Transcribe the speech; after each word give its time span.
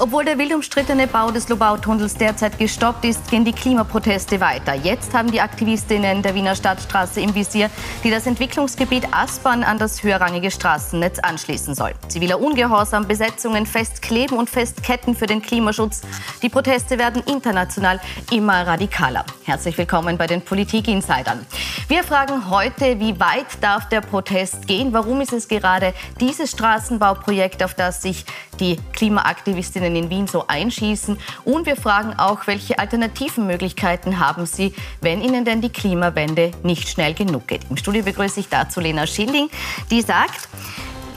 Obwohl 0.00 0.24
der 0.24 0.38
wild 0.38 0.54
umstrittene 0.54 1.08
Bau 1.08 1.32
des 1.32 1.48
Lobau-Tunnels 1.48 2.14
derzeit 2.14 2.56
gestoppt 2.56 3.04
ist, 3.04 3.28
gehen 3.28 3.44
die 3.44 3.52
Klimaproteste 3.52 4.40
weiter. 4.40 4.74
Jetzt 4.74 5.12
haben 5.12 5.28
die 5.28 5.40
Aktivistinnen 5.40 6.22
der 6.22 6.36
Wiener 6.36 6.54
Stadtstraße 6.54 7.20
im 7.20 7.34
Visier, 7.34 7.68
die 8.04 8.10
das 8.10 8.28
Entwicklungsgebiet 8.28 9.08
Aspern 9.10 9.64
an 9.64 9.76
das 9.76 10.00
höherrangige 10.04 10.52
Straßennetz 10.52 11.18
anschließen 11.18 11.74
soll. 11.74 11.94
Ziviler 12.06 12.40
Ungehorsam, 12.40 13.08
Besetzungen 13.08 13.66
festkleben 13.66 14.38
und 14.38 14.48
festketten 14.48 15.16
für 15.16 15.26
den 15.26 15.42
Klimaschutz. 15.42 16.02
Die 16.42 16.48
Proteste 16.48 16.96
werden 16.96 17.20
international 17.26 17.98
immer 18.30 18.68
radikaler. 18.68 19.24
Herzlich 19.42 19.76
willkommen 19.78 20.16
bei 20.16 20.28
den 20.28 20.42
Politik-Insidern. 20.42 21.44
Wir 21.88 22.04
fragen 22.04 22.50
heute, 22.50 23.00
wie 23.00 23.18
weit 23.18 23.46
darf 23.60 23.88
der 23.88 24.02
Protest 24.02 24.68
gehen? 24.68 24.92
Warum 24.92 25.20
ist 25.22 25.32
es 25.32 25.48
gerade 25.48 25.92
dieses 26.20 26.52
Straßenbauprojekt, 26.52 27.64
auf 27.64 27.74
das 27.74 28.02
sich 28.02 28.24
die 28.60 28.76
Klimaaktivistinnen 28.92 29.87
Studierenden 29.88 30.04
in 30.04 30.10
Wien 30.10 30.26
so 30.26 30.44
einschießen. 30.46 31.18
Und 31.44 31.66
wir 31.66 31.76
fragen 31.76 32.14
auch, 32.18 32.46
welche 32.46 32.78
alternativen 32.78 33.46
Möglichkeiten 33.46 34.18
haben 34.18 34.46
Sie, 34.46 34.74
wenn 35.00 35.22
Ihnen 35.22 35.44
denn 35.44 35.60
die 35.60 35.70
Klimawende 35.70 36.52
nicht 36.62 36.88
schnell 36.88 37.14
genug 37.14 37.48
geht. 37.48 37.62
Im 37.70 37.76
Studio 37.76 38.02
begrüße 38.02 38.40
ich 38.40 38.48
dazu 38.48 38.80
Lena 38.80 39.06
Schilling, 39.06 39.48
die 39.90 40.02
sagt, 40.02 40.48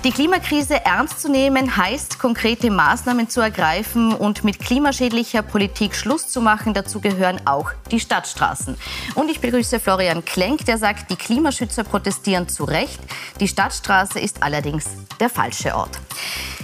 die 0.04 0.12
Klimakrise 0.12 0.84
ernst 0.84 1.20
zu 1.20 1.30
nehmen 1.30 1.78
heißt, 1.78 2.18
konkrete 2.18 2.72
Maßnahmen 2.72 3.30
zu 3.30 3.40
ergreifen 3.40 4.14
und 4.14 4.44
mit 4.44 4.60
klimaschädlicher 4.60 5.44
Politik 5.44 5.96
Schluss 5.96 6.28
zu 6.28 6.42
machen. 6.42 6.74
Dazu 6.74 7.00
gehören 7.00 7.40
auch 7.46 7.72
die 7.92 8.00
Stadtstraßen. 8.00 8.78
Und 9.14 9.30
ich 9.30 9.42
begrüße 9.42 9.80
Florian 9.80 10.26
Klenk, 10.26 10.66
der 10.66 10.80
sagt, 10.80 11.12
die 11.12 11.16
Klimaschützer 11.16 11.84
protestieren 11.84 12.50
zu 12.50 12.64
Recht. 12.64 13.00
Die 13.40 13.48
Stadtstraße 13.48 14.20
ist 14.20 14.42
allerdings 14.42 14.86
der 15.20 15.30
falsche 15.30 15.76
Ort. 15.76 16.00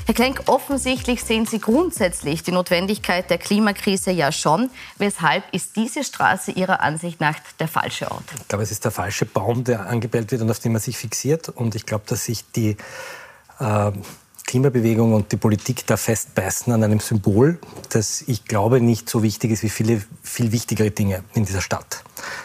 Herr 0.08 0.16
Klenk, 0.16 0.44
offensichtlich 0.48 1.24
sehen 1.24 1.46
Sie 1.46 1.60
grundsätzlich 1.60 2.42
die 2.42 2.54
Notwendigkeit 2.54 3.30
der 3.30 3.38
Klimakrise 3.38 4.10
ja 4.10 4.32
schon. 4.32 4.72
Weshalb 4.98 5.44
ist 5.54 5.76
diese 5.76 6.04
Straße 6.04 6.52
Ihrer 6.52 6.80
Ansicht 6.80 7.20
nach 7.20 7.36
der 7.60 7.68
falsche 7.68 8.10
Ort? 8.10 8.24
Ich 8.40 8.48
glaube, 8.48 8.64
es 8.64 8.72
ist 8.72 8.86
der 8.86 8.92
falsche 8.92 9.26
Baum, 9.26 9.64
der 9.66 9.88
angebellt 9.88 10.32
wird 10.32 10.42
und 10.42 10.50
auf 10.50 10.60
den 10.60 10.72
man 10.72 10.82
sich 10.82 10.98
fixiert. 10.98 11.50
Und 11.50 11.76
ich 11.76 11.86
glaube, 11.86 12.06
dass 12.08 12.24
sich 12.24 12.50
die 12.56 12.78
äh, 13.60 13.92
Klimabewegung 14.48 15.14
und 15.14 15.34
die 15.34 15.38
Politik 15.38 15.86
da 15.88 15.98
festbeißen 15.98 16.72
an 16.72 16.82
einem 16.82 17.02
Symbol, 17.02 17.60
das 17.90 18.22
ich 18.28 18.46
glaube 18.46 18.80
nicht 18.80 19.10
so 19.10 19.22
wichtig 19.22 19.52
ist 19.52 19.62
wie 19.62 19.70
viele 19.70 20.02
viel 20.24 20.54
wichtigere 20.54 20.90
Dinge 20.90 21.22
in 21.34 21.44
dieser 21.44 21.60
Stadt. 21.60 22.04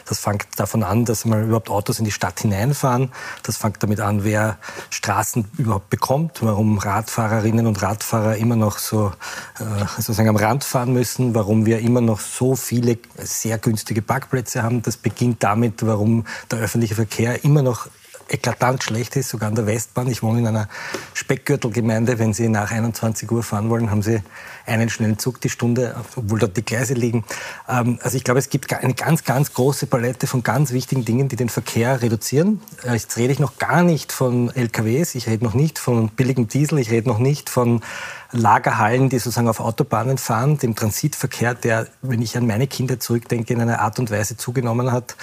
Das 0.09 0.19
fängt 0.19 0.47
davon 0.57 0.83
an, 0.83 1.05
dass 1.05 1.25
mal 1.25 1.45
überhaupt 1.45 1.71
Autos 1.71 2.01
in 2.01 2.05
die 2.05 2.11
Stadt 2.11 2.41
hineinfahren. 2.41 3.13
Das 3.45 3.57
fängt 3.57 3.81
damit 3.85 4.01
an, 4.01 4.25
wer 4.25 4.59
Straßen 4.91 5.45
überhaupt 5.59 5.91
bekommt, 5.91 6.43
warum 6.43 6.79
Radfahrerinnen 6.79 7.69
und 7.69 7.81
Radfahrer 7.81 8.37
immer 8.37 8.57
noch 8.57 8.79
so 8.79 9.13
äh, 9.61 9.85
sozusagen 9.97 10.29
am 10.29 10.37
Rand 10.37 10.65
fahren 10.65 10.93
müssen, 10.93 11.37
warum 11.37 11.67
wir 11.67 11.79
immer 11.79 12.01
noch 12.01 12.19
so 12.19 12.57
viele 12.57 12.99
sehr 13.17 13.59
günstige 13.59 14.03
Parkplätze 14.03 14.65
haben. 14.65 14.83
Das 14.83 14.97
beginnt 14.97 15.45
damit, 15.45 15.87
warum 15.87 16.27
der 16.51 16.59
öffentliche 16.59 16.97
Verkehr 16.97 17.45
immer 17.45 17.63
noch 17.63 17.89
eklatant 18.29 18.83
schlecht 18.83 19.17
ist, 19.17 19.29
sogar 19.29 19.49
an 19.49 19.55
der 19.55 19.67
Westbahn. 19.67 20.09
Ich 20.09 20.23
wohne 20.23 20.41
in 20.41 20.47
einer 20.47 20.69
Speckgürtelgemeinde. 21.15 22.19
Wenn 22.19 22.33
Sie 22.33 22.49
nach 22.49 22.71
21 22.71 23.31
Uhr 23.31 23.43
fahren 23.43 23.71
wollen, 23.71 23.91
haben 23.91 24.03
Sie 24.03 24.23
einen 24.67 24.89
schnellen 24.89 25.19
Zug 25.19 25.41
die 25.41 25.49
Stunde, 25.49 25.95
obwohl 26.17 26.39
dort 26.39 26.57
die 26.57 26.65
Gleise 26.65 26.95
liegen. 26.95 27.25
Ähm, 27.69 27.99
also 28.03 28.17
ich 28.17 28.25
glaube, 28.25 28.39
es 28.39 28.49
gibt 28.49 28.73
eine 28.73 28.95
ganz, 28.95 29.25
ganz 29.25 29.53
große 29.53 29.87
Palette 29.87 30.27
von 30.27 30.43
ganz 30.43 30.73
wichtigen 30.73 31.05
Dingen, 31.05 31.29
die 31.29 31.37
den 31.37 31.49
Verkehr 31.49 32.03
reduzieren. 32.03 32.61
Äh, 32.85 32.93
jetzt 32.93 33.17
rede 33.17 33.33
ich 33.33 33.39
noch 33.39 33.59
gar 33.59 33.83
nicht 33.83 34.13
von 34.13 34.55
LKWs, 34.55 35.15
ich 35.15 35.29
rede 35.29 35.45
noch 35.45 35.55
nicht 35.55 35.79
von 35.79 36.09
billigem 36.09 36.49
Diesel, 36.49 36.79
ich 36.79 36.91
rede 36.91 37.09
noch 37.09 37.19
nicht 37.19 37.51
von 37.51 37.81
Lagerhallen, 38.33 39.11
die 39.11 39.19
sozusagen 39.19 39.49
auf 39.49 39.61
Autobahnen 39.61 40.17
fahren, 40.17 40.57
dem 40.57 40.75
Transitverkehr, 40.75 41.55
der, 41.55 41.87
wenn 42.01 42.23
ich 42.23 42.37
an 42.37 42.47
meine 42.47 42.67
Kinder 42.67 42.99
zurückdenke, 42.99 43.53
in 43.53 43.61
einer 43.61 43.81
Art 43.81 43.99
und 43.99 44.11
Weise 44.11 44.39
zugenommen 44.39 44.91
hat, 44.91 45.17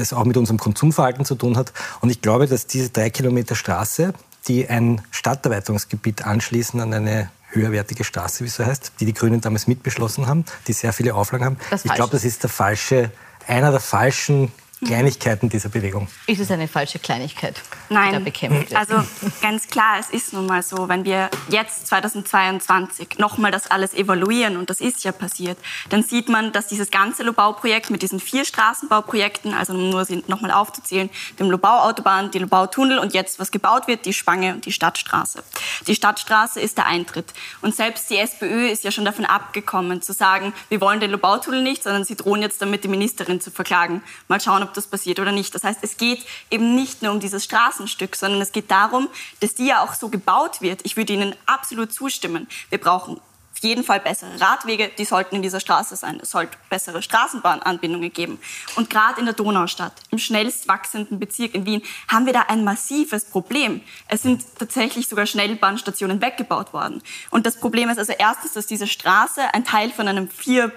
das 0.00 0.12
auch 0.12 0.24
mit 0.24 0.36
unserem 0.36 0.58
Konsumverhalten 0.58 1.24
zu 1.24 1.34
tun 1.34 1.56
hat. 1.56 1.72
Und 2.00 2.10
ich 2.10 2.20
glaube, 2.20 2.46
dass 2.46 2.66
diese 2.66 2.90
drei 2.90 3.10
Kilometer 3.10 3.54
Straße, 3.54 4.12
die 4.48 4.68
ein 4.68 5.02
Stadterweiterungsgebiet 5.10 6.24
anschließen 6.24 6.80
an 6.80 6.92
eine 6.92 7.30
höherwertige 7.50 8.04
Straße, 8.04 8.44
wie 8.44 8.48
es 8.48 8.56
so 8.56 8.64
heißt, 8.64 8.92
die 9.00 9.04
die 9.04 9.12
Grünen 9.12 9.40
damals 9.40 9.66
mitbeschlossen 9.66 10.26
haben, 10.26 10.44
die 10.66 10.72
sehr 10.72 10.92
viele 10.92 11.14
Auflagen 11.14 11.44
haben. 11.44 11.56
Ich 11.84 11.92
glaube, 11.94 12.10
das 12.12 12.24
ist 12.24 12.42
der 12.42 12.50
falsche, 12.50 13.10
einer 13.46 13.70
der 13.70 13.80
falschen 13.80 14.50
Kleinigkeiten 14.84 15.48
dieser 15.48 15.68
Bewegung. 15.68 16.08
Ist 16.26 16.40
es 16.40 16.50
eine 16.50 16.68
falsche 16.68 16.98
Kleinigkeit, 16.98 17.60
Nein. 17.88 18.08
die 18.08 18.12
da 18.14 18.18
bekämpft 18.18 18.70
wird? 18.70 18.76
Also 18.76 19.02
ganz 19.40 19.68
klar, 19.68 19.98
es 20.00 20.10
ist 20.10 20.32
nun 20.32 20.46
mal 20.46 20.62
so, 20.62 20.88
wenn 20.88 21.04
wir 21.04 21.30
jetzt 21.48 21.86
2022 21.86 23.18
nochmal 23.18 23.50
das 23.50 23.70
alles 23.70 23.94
evaluieren, 23.94 24.56
und 24.56 24.70
das 24.70 24.80
ist 24.80 25.04
ja 25.04 25.12
passiert, 25.12 25.58
dann 25.90 26.02
sieht 26.02 26.28
man, 26.28 26.52
dass 26.52 26.66
dieses 26.66 26.90
ganze 26.90 27.22
Lobau-Projekt 27.22 27.90
mit 27.90 28.02
diesen 28.02 28.20
vier 28.20 28.44
Straßenbauprojekten, 28.44 29.54
also 29.54 29.72
nur 29.72 30.04
sie 30.04 30.24
nochmal 30.26 30.50
aufzuzählen, 30.50 31.10
dem 31.38 31.50
Lobau-Autobahn, 31.50 32.30
die 32.30 32.38
Lobau-Tunnel 32.38 32.98
und 32.98 33.14
jetzt, 33.14 33.38
was 33.38 33.50
gebaut 33.50 33.86
wird, 33.86 34.04
die 34.04 34.12
Spange 34.12 34.54
und 34.54 34.66
die 34.66 34.72
Stadtstraße. 34.72 35.42
Die 35.86 35.94
Stadtstraße 35.94 36.60
ist 36.60 36.78
der 36.78 36.86
Eintritt. 36.86 37.32
Und 37.60 37.74
selbst 37.74 38.10
die 38.10 38.16
SPÖ 38.16 38.68
ist 38.68 38.84
ja 38.84 38.90
schon 38.90 39.04
davon 39.04 39.24
abgekommen, 39.24 40.02
zu 40.02 40.12
sagen, 40.12 40.52
wir 40.68 40.80
wollen 40.80 41.00
den 41.00 41.10
Lobau-Tunnel 41.10 41.62
nicht, 41.62 41.82
sondern 41.82 42.04
sie 42.04 42.16
drohen 42.16 42.42
jetzt 42.42 42.60
damit, 42.60 42.84
die 42.84 42.88
Ministerin 42.88 43.40
zu 43.40 43.50
verklagen. 43.50 44.02
Mal 44.28 44.40
schauen, 44.40 44.62
ob 44.62 44.71
ob 44.72 44.74
das 44.74 44.86
passiert 44.86 45.20
oder 45.20 45.32
nicht. 45.32 45.54
Das 45.54 45.64
heißt, 45.64 45.80
es 45.82 45.98
geht 45.98 46.24
eben 46.50 46.74
nicht 46.74 47.02
nur 47.02 47.12
um 47.12 47.20
dieses 47.20 47.44
Straßenstück, 47.44 48.16
sondern 48.16 48.40
es 48.40 48.52
geht 48.52 48.70
darum, 48.70 49.08
dass 49.40 49.54
die 49.54 49.66
ja 49.66 49.84
auch 49.84 49.92
so 49.92 50.08
gebaut 50.08 50.62
wird. 50.62 50.80
Ich 50.84 50.96
würde 50.96 51.12
Ihnen 51.12 51.36
absolut 51.44 51.92
zustimmen. 51.92 52.48
Wir 52.70 52.78
brauchen 52.78 53.20
auf 53.52 53.58
jeden 53.58 53.84
Fall 53.84 54.00
bessere 54.00 54.40
Radwege, 54.40 54.90
die 54.96 55.04
sollten 55.04 55.36
in 55.36 55.42
dieser 55.42 55.60
Straße 55.60 55.94
sein. 55.94 56.18
Es 56.22 56.30
sollte 56.30 56.56
bessere 56.70 57.02
Straßenbahnanbindungen 57.02 58.10
geben. 58.10 58.40
Und 58.76 58.88
gerade 58.88 59.20
in 59.20 59.26
der 59.26 59.34
Donaustadt, 59.34 59.92
im 60.10 60.16
schnellst 60.16 60.66
wachsenden 60.68 61.20
Bezirk 61.20 61.54
in 61.54 61.66
Wien, 61.66 61.82
haben 62.08 62.24
wir 62.24 62.32
da 62.32 62.46
ein 62.48 62.64
massives 62.64 63.26
Problem. 63.26 63.82
Es 64.08 64.22
sind 64.22 64.42
tatsächlich 64.58 65.06
sogar 65.06 65.26
Schnellbahnstationen 65.26 66.22
weggebaut 66.22 66.72
worden. 66.72 67.02
Und 67.30 67.44
das 67.44 67.60
Problem 67.60 67.90
ist 67.90 67.98
also 67.98 68.14
erstens, 68.18 68.54
dass 68.54 68.66
diese 68.66 68.86
Straße 68.86 69.52
ein 69.52 69.64
Teil 69.64 69.90
von 69.90 70.08
einem 70.08 70.30
vier 70.30 70.72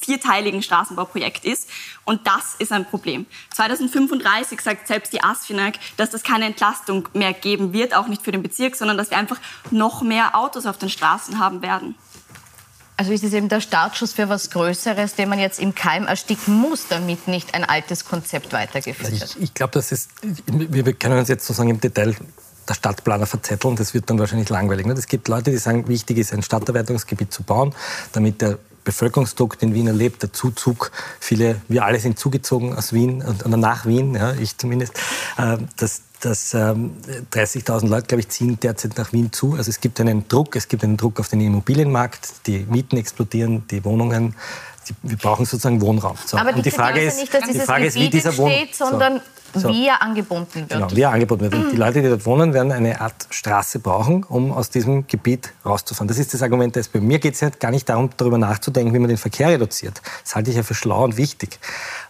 vierteiligen 0.00 0.62
Straßenbauprojekt 0.62 1.44
ist. 1.44 1.68
Und 2.04 2.26
das 2.26 2.54
ist 2.58 2.72
ein 2.72 2.84
Problem. 2.84 3.26
2035 3.54 4.60
sagt 4.60 4.86
selbst 4.86 5.12
die 5.12 5.22
ASFINAG, 5.22 5.78
dass 5.96 6.10
das 6.10 6.22
keine 6.22 6.46
Entlastung 6.46 7.08
mehr 7.14 7.32
geben 7.32 7.72
wird, 7.72 7.94
auch 7.94 8.08
nicht 8.08 8.22
für 8.22 8.32
den 8.32 8.42
Bezirk, 8.42 8.76
sondern 8.76 8.96
dass 8.96 9.10
wir 9.10 9.18
einfach 9.18 9.38
noch 9.70 10.02
mehr 10.02 10.36
Autos 10.36 10.66
auf 10.66 10.78
den 10.78 10.88
Straßen 10.88 11.38
haben 11.38 11.62
werden. 11.62 11.94
Also 12.98 13.12
ist 13.12 13.22
es 13.22 13.32
eben 13.32 13.48
der 13.48 13.60
Startschuss 13.60 14.12
für 14.12 14.28
was 14.28 14.50
Größeres, 14.50 15.14
den 15.14 15.28
man 15.28 15.38
jetzt 15.38 15.60
im 15.60 15.72
Keim 15.72 16.08
ersticken 16.08 16.54
muss, 16.54 16.88
damit 16.88 17.28
nicht 17.28 17.54
ein 17.54 17.64
altes 17.64 18.04
Konzept 18.04 18.52
weitergeführt 18.52 19.12
wird? 19.12 19.22
Also 19.22 19.38
ich, 19.38 19.44
ich 19.44 19.54
glaube, 19.54 19.72
das 19.74 19.92
ist, 19.92 20.10
wir 20.46 20.92
können 20.94 21.16
uns 21.16 21.28
jetzt 21.28 21.46
sozusagen 21.46 21.70
im 21.70 21.80
Detail 21.80 22.16
der 22.68 22.74
Stadtplaner 22.74 23.26
verzetteln, 23.26 23.76
das 23.76 23.94
wird 23.94 24.10
dann 24.10 24.18
wahrscheinlich 24.18 24.48
langweilig. 24.48 24.86
Es 24.86 25.06
gibt 25.06 25.28
Leute, 25.28 25.52
die 25.52 25.58
sagen, 25.58 25.86
wichtig 25.88 26.18
ist, 26.18 26.32
ein 26.32 26.42
Stadterweiterungsgebiet 26.42 27.32
zu 27.32 27.44
bauen, 27.44 27.74
damit 28.12 28.42
der 28.42 28.58
Bevölkerungsdruck, 28.88 29.58
den 29.58 29.74
Wien 29.74 29.86
erlebt, 29.86 30.22
der 30.22 30.32
Zuzug, 30.32 30.92
viele, 31.20 31.60
wir 31.68 31.84
alle 31.84 32.00
sind 32.00 32.18
zugezogen 32.18 32.74
aus 32.74 32.94
Wien 32.94 33.22
oder 33.22 33.58
nach 33.58 33.84
Wien, 33.84 34.14
ja, 34.14 34.32
ich 34.32 34.56
zumindest, 34.56 34.94
äh, 35.36 35.58
dass, 35.76 36.00
dass 36.20 36.54
ähm, 36.54 36.92
30.000 37.30 37.86
Leute, 37.86 38.06
glaube 38.06 38.20
ich, 38.20 38.30
ziehen 38.30 38.58
derzeit 38.58 38.96
nach 38.96 39.12
Wien 39.12 39.30
zu. 39.30 39.56
Also 39.56 39.68
es 39.68 39.82
gibt 39.82 40.00
einen 40.00 40.26
Druck, 40.26 40.56
es 40.56 40.68
gibt 40.68 40.84
einen 40.84 40.96
Druck 40.96 41.20
auf 41.20 41.28
den 41.28 41.42
Immobilienmarkt, 41.42 42.46
die 42.46 42.66
Mieten 42.70 42.96
explodieren, 42.96 43.66
die 43.70 43.84
Wohnungen, 43.84 44.34
die, 44.88 44.94
wir 45.02 45.18
brauchen 45.18 45.44
sozusagen 45.44 45.82
Wohnraum. 45.82 46.16
So. 46.24 46.38
Aber 46.38 46.54
die, 46.54 46.62
die 46.62 46.70
Frage 46.70 47.02
ist, 47.02 47.18
nicht, 47.18 47.34
dass 47.34 47.46
die 47.46 47.60
Frage 47.60 47.84
ist, 47.84 47.94
wie 47.96 48.08
dieser 48.08 48.34
Wohn 48.38 48.50
steht, 48.50 48.74
sondern 48.74 49.16
so. 49.16 49.22
So. 49.54 49.68
wie 49.70 49.86
er 49.86 50.02
angebunden 50.02 50.54
wird. 50.54 50.68
Genau, 50.68 50.90
wie 50.90 51.00
er 51.00 51.10
angebunden 51.10 51.50
wird. 51.50 51.54
Und 51.54 51.72
die 51.72 51.76
Leute, 51.76 52.02
die 52.02 52.08
dort 52.08 52.26
wohnen, 52.26 52.52
werden 52.52 52.70
eine 52.70 53.00
Art 53.00 53.26
Straße 53.30 53.78
brauchen, 53.78 54.24
um 54.24 54.52
aus 54.52 54.70
diesem 54.70 55.06
Gebiet 55.06 55.52
rauszufahren. 55.64 56.08
Das 56.08 56.18
ist 56.18 56.34
das 56.34 56.42
Argument 56.42 56.74
der 56.74 56.80
SPÖ. 56.80 57.00
Mir 57.00 57.18
geht 57.18 57.34
es 57.34 57.40
ja 57.40 57.50
gar 57.50 57.70
nicht 57.70 57.88
darum, 57.88 58.10
darüber 58.16 58.38
nachzudenken, 58.38 58.92
wie 58.94 58.98
man 58.98 59.08
den 59.08 59.16
Verkehr 59.16 59.48
reduziert. 59.48 60.02
Das 60.22 60.36
halte 60.36 60.50
ich 60.50 60.56
ja 60.56 60.62
für 60.62 60.74
schlau 60.74 61.04
und 61.04 61.16
wichtig. 61.16 61.58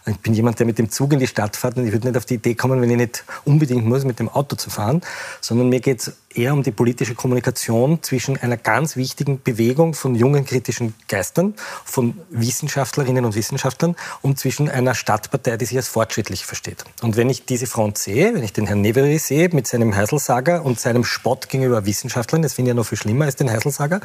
Ich 0.05 0.19
bin 0.19 0.33
jemand, 0.33 0.59
der 0.59 0.65
mit 0.65 0.77
dem 0.77 0.89
Zug 0.89 1.13
in 1.13 1.19
die 1.19 1.27
Stadt 1.27 1.55
fährt 1.55 1.77
und 1.77 1.85
ich 1.85 1.91
würde 1.91 2.07
nicht 2.07 2.17
auf 2.17 2.25
die 2.25 2.35
Idee 2.35 2.55
kommen, 2.55 2.81
wenn 2.81 2.89
ich 2.89 2.97
nicht 2.97 3.23
unbedingt 3.45 3.85
muss, 3.85 4.05
mit 4.05 4.19
dem 4.19 4.29
Auto 4.29 4.55
zu 4.55 4.69
fahren, 4.69 5.01
sondern 5.41 5.69
mir 5.69 5.79
geht 5.79 5.99
es 5.99 6.13
eher 6.33 6.53
um 6.53 6.63
die 6.63 6.71
politische 6.71 7.15
Kommunikation 7.15 8.03
zwischen 8.03 8.37
einer 8.37 8.57
ganz 8.57 8.95
wichtigen 8.95 9.41
Bewegung 9.41 9.93
von 9.93 10.15
jungen 10.15 10.45
kritischen 10.45 10.93
Geistern, 11.07 11.55
von 11.85 12.19
Wissenschaftlerinnen 12.29 13.25
und 13.25 13.35
Wissenschaftlern 13.35 13.95
und 14.21 14.37
zwischen 14.39 14.69
einer 14.69 14.93
Stadtpartei, 14.93 15.57
die 15.57 15.65
sich 15.65 15.77
als 15.77 15.87
fortschrittlich 15.87 16.45
versteht. 16.45 16.83
Und 17.01 17.17
wenn 17.17 17.29
ich 17.29 17.45
diese 17.45 17.65
Front 17.65 17.97
sehe, 17.97 18.33
wenn 18.35 18.43
ich 18.43 18.53
den 18.53 18.67
Herrn 18.67 18.81
Neveri 18.81 19.17
sehe 19.17 19.49
mit 19.49 19.67
seinem 19.67 19.95
Heiselsager 19.95 20.63
und 20.63 20.79
seinem 20.79 21.03
Spott 21.03 21.49
gegenüber 21.49 21.85
Wissenschaftlern, 21.85 22.41
das 22.41 22.53
finde 22.53 22.69
ich 22.69 22.73
ja 22.73 22.75
noch 22.75 22.85
viel 22.85 22.97
schlimmer 22.97 23.25
als 23.25 23.35
den 23.35 23.49
Heiselsager, 23.49 23.99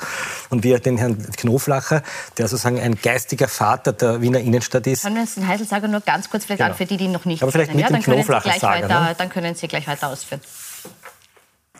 und 0.50 0.64
wie 0.64 0.74
den 0.74 0.96
Herrn 0.96 1.18
Knoflacher, 1.36 2.02
der 2.38 2.48
sozusagen 2.48 2.80
ein 2.80 2.96
geistiger 2.96 3.48
Vater 3.48 3.92
der 3.92 4.20
Wiener 4.20 4.40
Innenstadt 4.40 4.86
ist. 4.86 5.02
Können 5.02 5.16
wir 5.16 5.22
uns 5.22 5.34
den 5.34 5.46
Heiselsager 5.46 5.88
nur 5.88 6.00
ganz 6.00 6.30
kurz 6.30 6.44
vielleicht 6.44 6.60
genau. 6.60 6.70
an, 6.70 6.76
für 6.76 6.86
die, 6.86 6.96
die 6.96 7.08
noch 7.08 7.24
nicht 7.24 7.42
Aber 7.42 7.52
vielleicht 7.52 7.70
kennen, 7.70 7.82
mit 7.82 7.90
ja, 7.90 7.96
dem 7.96 8.02
Knoflacher 8.02 8.58
sagen, 8.58 8.88
ne? 8.88 9.14
Dann 9.16 9.28
können 9.28 9.54
Sie 9.54 9.68
gleich 9.68 9.86
weiter 9.86 10.08
ausführen. 10.08 10.40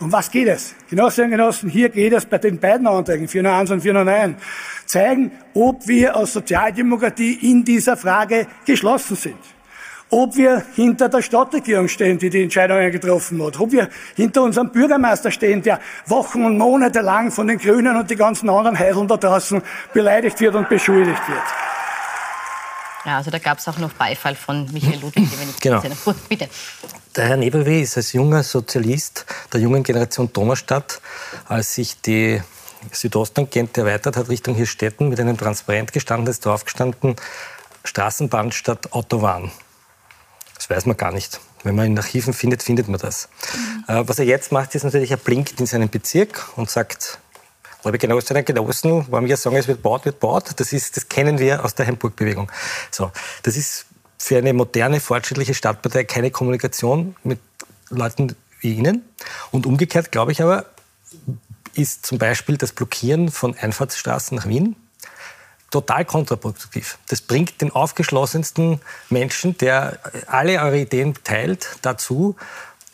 Um 0.01 0.11
was 0.11 0.29
geht 0.29 0.49
es? 0.49 0.75
Genossinnen 0.91 1.31
und 1.31 1.39
Genossen, 1.39 1.71
hier 1.71 1.89
geht 1.89 2.13
es 2.13 2.27
bei 2.27 2.39
den 2.39 2.59
beiden 2.59 2.85
Anträgen, 2.89 3.29
401 3.29 3.71
und 3.71 3.81
409, 3.81 4.37
zeigen, 4.87 5.31
ob 5.55 5.87
wir 5.87 6.17
als 6.17 6.33
Sozialdemokratie 6.33 7.39
in 7.43 7.65
dieser 7.65 7.97
Frage 7.97 8.49
geschlossen 8.67 9.15
sind. 9.15 9.39
Ob 10.11 10.35
wir 10.37 10.65
hinter 10.75 11.09
der 11.09 11.23
Stadtregierung 11.23 11.87
stehen, 11.87 12.19
die 12.19 12.29
die 12.29 12.43
Entscheidungen 12.43 12.91
getroffen 12.91 13.41
hat. 13.45 13.61
Ob 13.61 13.71
wir 13.71 13.89
hinter 14.17 14.43
unserem 14.43 14.71
Bürgermeister 14.71 15.31
stehen, 15.31 15.63
der 15.63 15.79
Wochen 16.07 16.45
und 16.45 16.59
Monate 16.59 17.01
lang 17.01 17.31
von 17.31 17.47
den 17.47 17.59
Grünen 17.59 17.97
und 17.97 18.11
die 18.11 18.17
ganzen 18.17 18.51
anderen 18.51 18.77
Heideln 18.77 19.07
da 19.07 19.17
draußen 19.17 19.63
beleidigt 19.93 20.41
wird 20.41 20.57
und 20.57 20.69
beschuldigt 20.69 21.29
wird. 21.29 21.64
Ja, 23.05 23.19
also 23.19 23.31
da 23.31 23.39
gab 23.39 23.59
es 23.59 23.69
auch 23.69 23.79
noch 23.79 23.93
Beifall 23.93 24.35
von 24.35 24.71
Michael 24.73 25.01
Ludwig. 25.01 25.29
Wenn 25.39 25.51
ich 25.51 25.61
genau. 25.61 25.83
Bitte. 26.29 26.49
Der 27.17 27.29
Herr 27.29 27.37
Nebelweh 27.37 27.83
ist 27.83 27.97
als 27.97 28.13
junger 28.13 28.43
Sozialist 28.43 29.27
der 29.53 29.61
jungen 29.61 29.83
Generation 29.83 30.33
Donaustadt, 30.33 31.01
als 31.47 31.75
sich 31.75 32.01
die 32.01 32.41
Südosttangente 32.91 33.83
erweitert 33.83 34.17
hat 34.17 34.29
Richtung 34.29 34.55
Hirstetten, 34.55 35.09
mit 35.09 35.21
einem 35.21 35.37
Transparent 35.37 35.93
gestanden, 35.93 36.29
ist 36.29 36.45
drauf 36.45 36.65
gestanden, 36.65 37.17
Straßenbahn 37.85 38.53
statt 38.53 38.93
Autobahn. 38.93 39.51
Das 40.55 40.71
weiß 40.71 40.87
man 40.87 40.97
gar 40.97 41.13
nicht. 41.13 41.41
Wenn 41.63 41.75
man 41.75 41.87
in 41.87 41.99
Archiven 41.99 42.33
findet, 42.33 42.63
findet 42.63 42.89
man 42.89 43.01
das. 43.01 43.29
Mhm. 43.89 43.95
Äh, 43.95 44.09
was 44.09 44.19
er 44.19 44.25
jetzt 44.25 44.53
macht, 44.53 44.75
ist 44.75 44.85
natürlich, 44.85 45.11
er 45.11 45.17
blinkt 45.17 45.61
in 45.61 45.67
seinen 45.67 45.89
Bezirk 45.89 46.45
und 46.57 46.71
sagt, 46.71 47.19
liebe 47.85 47.99
Genossinnen 47.99 48.43
und 48.43 48.47
Genossen, 48.47 49.07
wenn 49.11 49.27
wir 49.27 49.37
sagen, 49.37 49.57
es 49.57 49.69
wird 49.69 49.83
baut, 49.83 50.05
wird 50.05 50.21
baut, 50.21 50.53
das, 50.57 50.73
ist, 50.73 50.97
das 50.97 51.09
kennen 51.09 51.39
wir 51.39 51.65
aus 51.65 51.75
der 51.75 51.87
Hamburg-Bewegung. 51.87 52.51
So, 52.91 53.11
das 53.43 53.57
ist 53.57 53.87
für 54.19 54.39
eine 54.39 54.53
moderne, 54.53 55.01
fortschrittliche 55.01 55.55
Stadtpartei 55.55 56.05
keine 56.05 56.31
Kommunikation 56.31 57.17
mit 57.25 57.41
Leuten 57.91 58.35
wie 58.61 58.75
Ihnen. 58.75 59.05
Und 59.51 59.67
umgekehrt, 59.67 60.13
glaube 60.13 60.33
ich 60.33 60.43
aber, 60.43 60.67
ist 61.75 62.07
zum 62.07 62.19
Beispiel 62.19 62.57
das 62.57 62.73
Blockieren 62.73 63.31
von 63.31 63.57
Einfahrtsstraßen 63.57 64.37
nach 64.37 64.47
Wien 64.47 64.77
total 65.71 66.05
kontraproduktiv. 66.05 66.99
Das 67.09 67.21
bringt 67.21 67.61
den 67.61 67.73
aufgeschlossensten 67.73 68.81
Menschen, 69.11 69.59
der 69.59 69.99
alle 70.29 70.61
eure 70.61 70.79
Ideen 70.79 71.15
teilt, 71.25 71.79
dazu, 71.83 72.37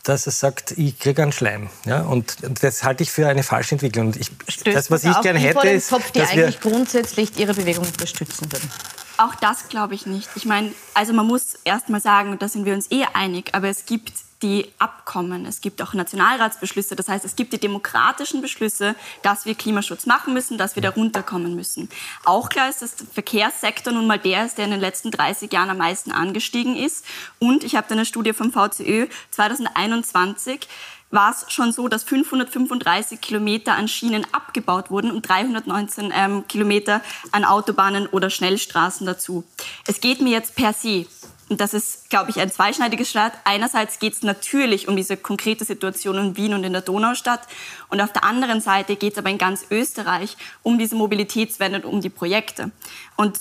dass 0.02 0.26
er 0.26 0.32
sagt, 0.32 0.72
ich 0.72 0.98
kriege 0.98 1.22
einen 1.22 1.32
Schleim. 1.32 1.68
Ja? 1.84 2.02
Und 2.02 2.36
das 2.62 2.84
halte 2.84 3.02
ich 3.02 3.10
für 3.10 3.28
eine 3.28 3.42
falsche 3.42 3.74
Entwicklung. 3.74 4.06
Und 4.06 4.16
ich, 4.16 4.30
das, 4.64 4.90
was 4.90 5.04
ich 5.04 5.20
gerne 5.20 5.38
hätte, 5.38 5.68
ist, 5.68 5.90
Kopf, 5.90 6.10
die 6.10 6.20
dass 6.20 6.30
eigentlich 6.30 6.62
wir 6.62 6.70
grundsätzlich 6.70 7.38
Ihre 7.38 7.54
Bewegung 7.54 7.84
unterstützen 7.84 8.50
würden. 8.50 8.70
Auch 9.18 9.34
das 9.34 9.68
glaube 9.68 9.94
ich 9.94 10.06
nicht. 10.06 10.30
Ich 10.34 10.46
meine, 10.46 10.72
also 10.94 11.12
man 11.12 11.26
muss 11.26 11.58
erst 11.64 11.90
mal 11.90 12.00
sagen, 12.00 12.30
und 12.30 12.40
da 12.40 12.48
sind 12.48 12.64
wir 12.64 12.72
uns 12.72 12.90
eh 12.90 13.04
einig, 13.12 13.50
aber 13.52 13.68
es 13.68 13.84
gibt 13.84 14.12
die 14.42 14.66
Abkommen, 14.78 15.44
es 15.44 15.60
gibt 15.60 15.82
auch 15.82 15.92
Nationalratsbeschlüsse. 15.92 16.96
Das 16.96 17.08
heißt, 17.08 17.24
es 17.24 17.36
gibt 17.36 17.52
die 17.52 17.58
demokratischen 17.58 18.40
Beschlüsse, 18.40 18.94
dass 19.22 19.44
wir 19.44 19.54
Klimaschutz 19.54 20.06
machen 20.06 20.32
müssen, 20.32 20.56
dass 20.56 20.76
wir 20.76 20.82
da 20.82 20.90
runterkommen 20.90 21.54
müssen. 21.54 21.88
Auch 22.24 22.48
klar 22.48 22.70
ist, 22.70 22.80
dass 22.80 22.96
der 22.96 23.06
Verkehrssektor 23.06 23.92
nun 23.92 24.06
mal 24.06 24.18
der 24.18 24.46
ist, 24.46 24.56
der 24.56 24.64
in 24.64 24.70
den 24.70 24.80
letzten 24.80 25.10
30 25.10 25.52
Jahren 25.52 25.70
am 25.70 25.78
meisten 25.78 26.10
angestiegen 26.10 26.76
ist. 26.76 27.04
Und 27.38 27.64
ich 27.64 27.76
habe 27.76 27.86
da 27.88 27.94
eine 27.94 28.06
Studie 28.06 28.32
vom 28.32 28.52
VCÖ 28.52 29.08
2021 29.30 30.68
war 31.10 31.32
es 31.32 31.52
schon 31.52 31.72
so, 31.72 31.88
dass 31.88 32.04
535 32.04 33.20
Kilometer 33.20 33.74
an 33.74 33.88
Schienen 33.88 34.24
abgebaut 34.32 34.90
wurden 34.90 35.10
und 35.10 35.28
319 35.28 36.12
ähm, 36.14 36.46
Kilometer 36.46 37.02
an 37.32 37.44
Autobahnen 37.44 38.06
oder 38.06 38.30
Schnellstraßen 38.30 39.06
dazu. 39.06 39.44
Es 39.86 40.00
geht 40.00 40.20
mir 40.20 40.30
jetzt 40.30 40.54
per 40.54 40.72
se 40.72 41.06
und 41.50 41.60
das 41.60 41.74
ist, 41.74 42.08
glaube 42.10 42.30
ich, 42.30 42.38
ein 42.38 42.50
zweischneidiges 42.50 43.10
Schwert. 43.10 43.32
Einerseits 43.42 43.98
geht 43.98 44.14
es 44.14 44.22
natürlich 44.22 44.86
um 44.86 44.94
diese 44.94 45.16
konkrete 45.16 45.64
Situation 45.64 46.16
in 46.16 46.36
Wien 46.36 46.54
und 46.54 46.62
in 46.62 46.72
der 46.72 46.80
Donaustadt. 46.80 47.40
Und 47.88 48.00
auf 48.00 48.12
der 48.12 48.22
anderen 48.22 48.60
Seite 48.60 48.94
geht 48.94 49.14
es 49.14 49.18
aber 49.18 49.30
in 49.30 49.38
ganz 49.38 49.66
Österreich 49.68 50.36
um 50.62 50.78
diese 50.78 50.94
Mobilitätswende 50.94 51.78
und 51.78 51.84
um 51.84 52.00
die 52.00 52.08
Projekte. 52.08 52.70
Und 53.16 53.36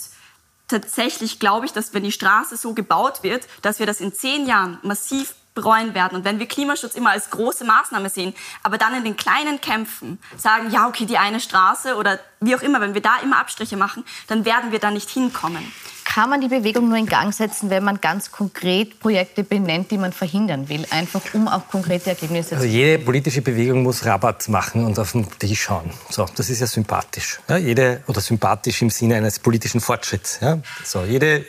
tatsächlich 0.66 1.38
glaube 1.38 1.66
ich, 1.66 1.72
dass 1.72 1.94
wenn 1.94 2.02
die 2.02 2.10
Straße 2.10 2.56
so 2.56 2.74
gebaut 2.74 3.22
wird, 3.22 3.46
dass 3.62 3.78
wir 3.78 3.86
das 3.86 4.00
in 4.00 4.12
zehn 4.12 4.44
Jahren 4.44 4.78
massiv 4.82 5.36
bereuen 5.54 5.94
werden. 5.94 6.16
Und 6.16 6.24
wenn 6.24 6.40
wir 6.40 6.46
Klimaschutz 6.46 6.96
immer 6.96 7.10
als 7.10 7.30
große 7.30 7.64
Maßnahme 7.64 8.10
sehen, 8.10 8.34
aber 8.64 8.76
dann 8.76 8.92
in 8.94 9.04
den 9.04 9.16
kleinen 9.16 9.60
Kämpfen 9.60 10.18
sagen, 10.36 10.72
ja, 10.72 10.88
okay, 10.88 11.06
die 11.06 11.18
eine 11.18 11.38
Straße 11.38 11.94
oder 11.94 12.18
wie 12.40 12.56
auch 12.56 12.62
immer, 12.62 12.80
wenn 12.80 12.94
wir 12.94 13.02
da 13.02 13.18
immer 13.22 13.38
Abstriche 13.38 13.76
machen, 13.76 14.04
dann 14.26 14.44
werden 14.44 14.72
wir 14.72 14.80
da 14.80 14.90
nicht 14.90 15.10
hinkommen 15.10 15.72
kann 16.12 16.28
man 16.28 16.40
die 16.40 16.48
Bewegung 16.48 16.88
nur 16.88 16.98
in 16.98 17.06
Gang 17.06 17.32
setzen, 17.32 17.70
wenn 17.70 17.84
man 17.84 18.00
ganz 18.00 18.32
konkret 18.32 18.98
Projekte 18.98 19.44
benennt, 19.44 19.92
die 19.92 19.98
man 19.98 20.12
verhindern 20.12 20.68
will, 20.68 20.84
einfach 20.90 21.20
um 21.34 21.46
auch 21.46 21.68
konkrete 21.68 22.10
Ergebnisse 22.10 22.50
zu 22.50 22.54
Also 22.56 22.66
jede 22.66 22.98
politische 22.98 23.42
Bewegung 23.42 23.84
muss 23.84 24.04
Rabatt 24.04 24.48
machen 24.48 24.84
und 24.84 24.98
auf 24.98 25.12
den 25.12 25.26
Tisch 25.38 25.60
schauen. 25.60 25.90
So, 26.08 26.26
das 26.34 26.50
ist 26.50 26.60
ja 26.60 26.66
sympathisch. 26.66 27.38
Ja, 27.48 27.58
jede, 27.58 28.02
oder 28.08 28.20
sympathisch 28.20 28.82
im 28.82 28.90
Sinne 28.90 29.16
eines 29.16 29.38
politischen 29.38 29.80
Fortschritts. 29.80 30.40
Ja, 30.40 30.58
so, 30.84 31.04
jede, 31.04 31.44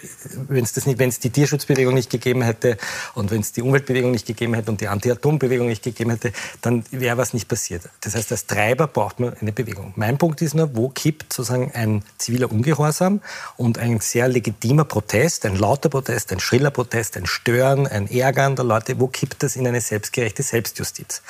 wenn 0.48 0.64
es 0.64 0.76
wenn 0.86 1.10
es 1.10 1.20
die 1.20 1.32
Tierschutzbewegung 1.32 1.96
nicht 1.96 2.12
gegeben 2.12 2.44
hätte 2.44 2.78
und 3.16 3.32
wenn 3.32 3.42
es 3.42 3.54
die 3.54 3.64
Umweltbewegung 3.64 4.12
nicht 4.12 4.28
gegeben 4.28 4.54
hätte 4.54 4.70
und 4.70 4.80
die 4.80 4.88
Anti-Atom-Bewegung 4.88 5.68
nicht 5.68 5.84
gegeben 5.84 6.12
hätte, 6.12 6.34
dann 6.62 6.84
wäre 6.92 7.18
was 7.18 7.34
nicht 7.34 7.48
passiert. 7.48 7.90
Das 8.02 8.14
heißt, 8.14 8.32
als 8.32 8.46
Treiber 8.46 8.86
braucht 8.86 9.20
man 9.20 9.34
eine 9.42 9.54
Bewegung. 9.54 9.94
Mein 9.96 10.20
Punkt 10.20 10.40
ist 10.44 10.54
nur, 10.54 10.76
wo 10.76 10.90
kippt 10.90 11.34
sozusagen 11.34 11.72
ein 11.74 12.04
ziviler 12.20 12.52
Ungehorsam 12.52 13.22
und 13.58 13.80
ein 13.80 14.00
sehr 14.02 14.28
legitimer 14.28 14.51
legitimer 14.52 14.86
Protest, 14.86 15.46
ein 15.46 15.56
lauter 15.56 15.90
Protest, 15.90 16.32
ein 16.32 16.40
schriller 16.40 16.72
Protest, 16.72 17.18
ein 17.18 17.26
Stören, 17.26 17.88
ein 17.88 18.10
Ärgern 18.10 18.56
der 18.56 18.66
Leute, 18.66 19.00
wo 19.00 19.08
kippt 19.08 19.44
das 19.44 19.56
in 19.56 19.66
eine 19.66 19.82
selbstgerechte 19.82 20.44
Selbstjustiz? 20.44 21.22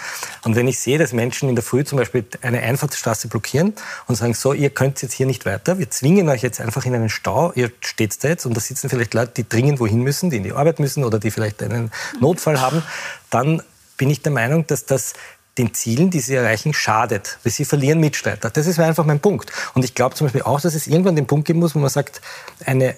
Und 0.43 0.55
wenn 0.55 0.67
ich 0.67 0.79
sehe, 0.79 0.97
dass 0.97 1.13
Menschen 1.13 1.49
in 1.49 1.55
der 1.55 1.63
Früh 1.63 1.83
zum 1.83 1.97
Beispiel 1.97 2.25
eine 2.41 2.61
Einfahrtsstraße 2.61 3.27
blockieren 3.27 3.73
und 4.07 4.15
sagen, 4.15 4.33
so, 4.33 4.53
ihr 4.53 4.69
könnt 4.69 5.01
jetzt 5.01 5.13
hier 5.13 5.25
nicht 5.25 5.45
weiter, 5.45 5.77
wir 5.77 5.89
zwingen 5.89 6.29
euch 6.29 6.41
jetzt 6.41 6.59
einfach 6.59 6.85
in 6.85 6.95
einen 6.95 7.09
Stau, 7.09 7.51
ihr 7.53 7.71
steht 7.81 8.23
da 8.23 8.29
jetzt 8.29 8.45
und 8.45 8.55
da 8.55 8.61
sitzen 8.61 8.89
vielleicht 8.89 9.13
Leute, 9.13 9.33
die 9.37 9.47
dringend 9.47 9.79
wohin 9.79 10.01
müssen, 10.01 10.29
die 10.29 10.37
in 10.37 10.43
die 10.43 10.53
Arbeit 10.53 10.79
müssen 10.79 11.03
oder 11.03 11.19
die 11.19 11.31
vielleicht 11.31 11.61
einen 11.63 11.91
Notfall 12.19 12.59
haben, 12.59 12.83
dann 13.29 13.61
bin 13.97 14.09
ich 14.09 14.21
der 14.21 14.31
Meinung, 14.31 14.65
dass 14.67 14.85
das 14.85 15.13
den 15.57 15.73
Zielen, 15.73 16.09
die 16.09 16.21
sie 16.21 16.35
erreichen, 16.35 16.73
schadet, 16.73 17.37
weil 17.43 17.51
sie 17.51 17.65
verlieren 17.65 17.99
Mitstreiter. 17.99 18.49
Das 18.49 18.67
ist 18.67 18.79
einfach 18.79 19.05
mein 19.05 19.19
Punkt. 19.19 19.51
Und 19.73 19.83
ich 19.83 19.93
glaube 19.95 20.15
zum 20.15 20.27
Beispiel 20.27 20.43
auch, 20.43 20.61
dass 20.61 20.75
es 20.75 20.87
irgendwann 20.87 21.15
den 21.15 21.27
Punkt 21.27 21.45
geben 21.45 21.59
muss, 21.59 21.75
wo 21.75 21.79
man 21.79 21.89
sagt, 21.89 22.21
eine 22.65 22.95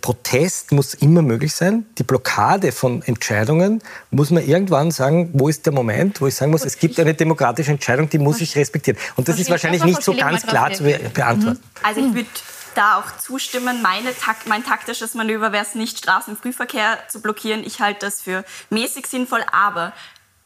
Protest 0.00 0.72
muss 0.72 0.94
immer 0.94 1.22
möglich 1.22 1.54
sein. 1.54 1.86
Die 1.98 2.02
Blockade 2.02 2.72
von 2.72 3.02
Entscheidungen 3.02 3.82
muss 4.10 4.30
man 4.30 4.46
irgendwann 4.46 4.90
sagen, 4.90 5.30
wo 5.32 5.48
ist 5.48 5.66
der 5.66 5.72
Moment, 5.72 6.20
wo 6.20 6.26
ich 6.26 6.34
sagen 6.34 6.50
muss, 6.50 6.64
es 6.64 6.78
gibt 6.78 6.98
eine 7.00 7.14
demokratische 7.14 7.70
Entscheidung, 7.70 8.08
die 8.10 8.18
muss 8.18 8.40
ich 8.40 8.56
respektieren. 8.56 8.98
Und 9.16 9.28
das 9.28 9.38
ist 9.38 9.50
wahrscheinlich 9.50 9.84
nicht 9.84 10.02
so 10.02 10.14
ganz 10.14 10.46
klar 10.46 10.72
zu 10.72 10.82
beantworten. 10.82 11.60
Mhm. 11.60 11.84
Also 11.86 12.00
ich 12.00 12.14
würde 12.14 12.28
da 12.74 12.98
auch 12.98 13.18
zustimmen. 13.18 13.82
Meine, 13.82 14.10
mein 14.46 14.64
taktisches 14.64 15.14
Manöver 15.14 15.52
wäre 15.52 15.64
es 15.64 15.74
nicht, 15.74 15.98
Straßenfrühverkehr 15.98 16.98
zu 17.08 17.20
blockieren. 17.20 17.64
Ich 17.64 17.80
halte 17.80 18.00
das 18.06 18.20
für 18.20 18.44
mäßig 18.70 19.06
sinnvoll, 19.06 19.44
aber 19.52 19.92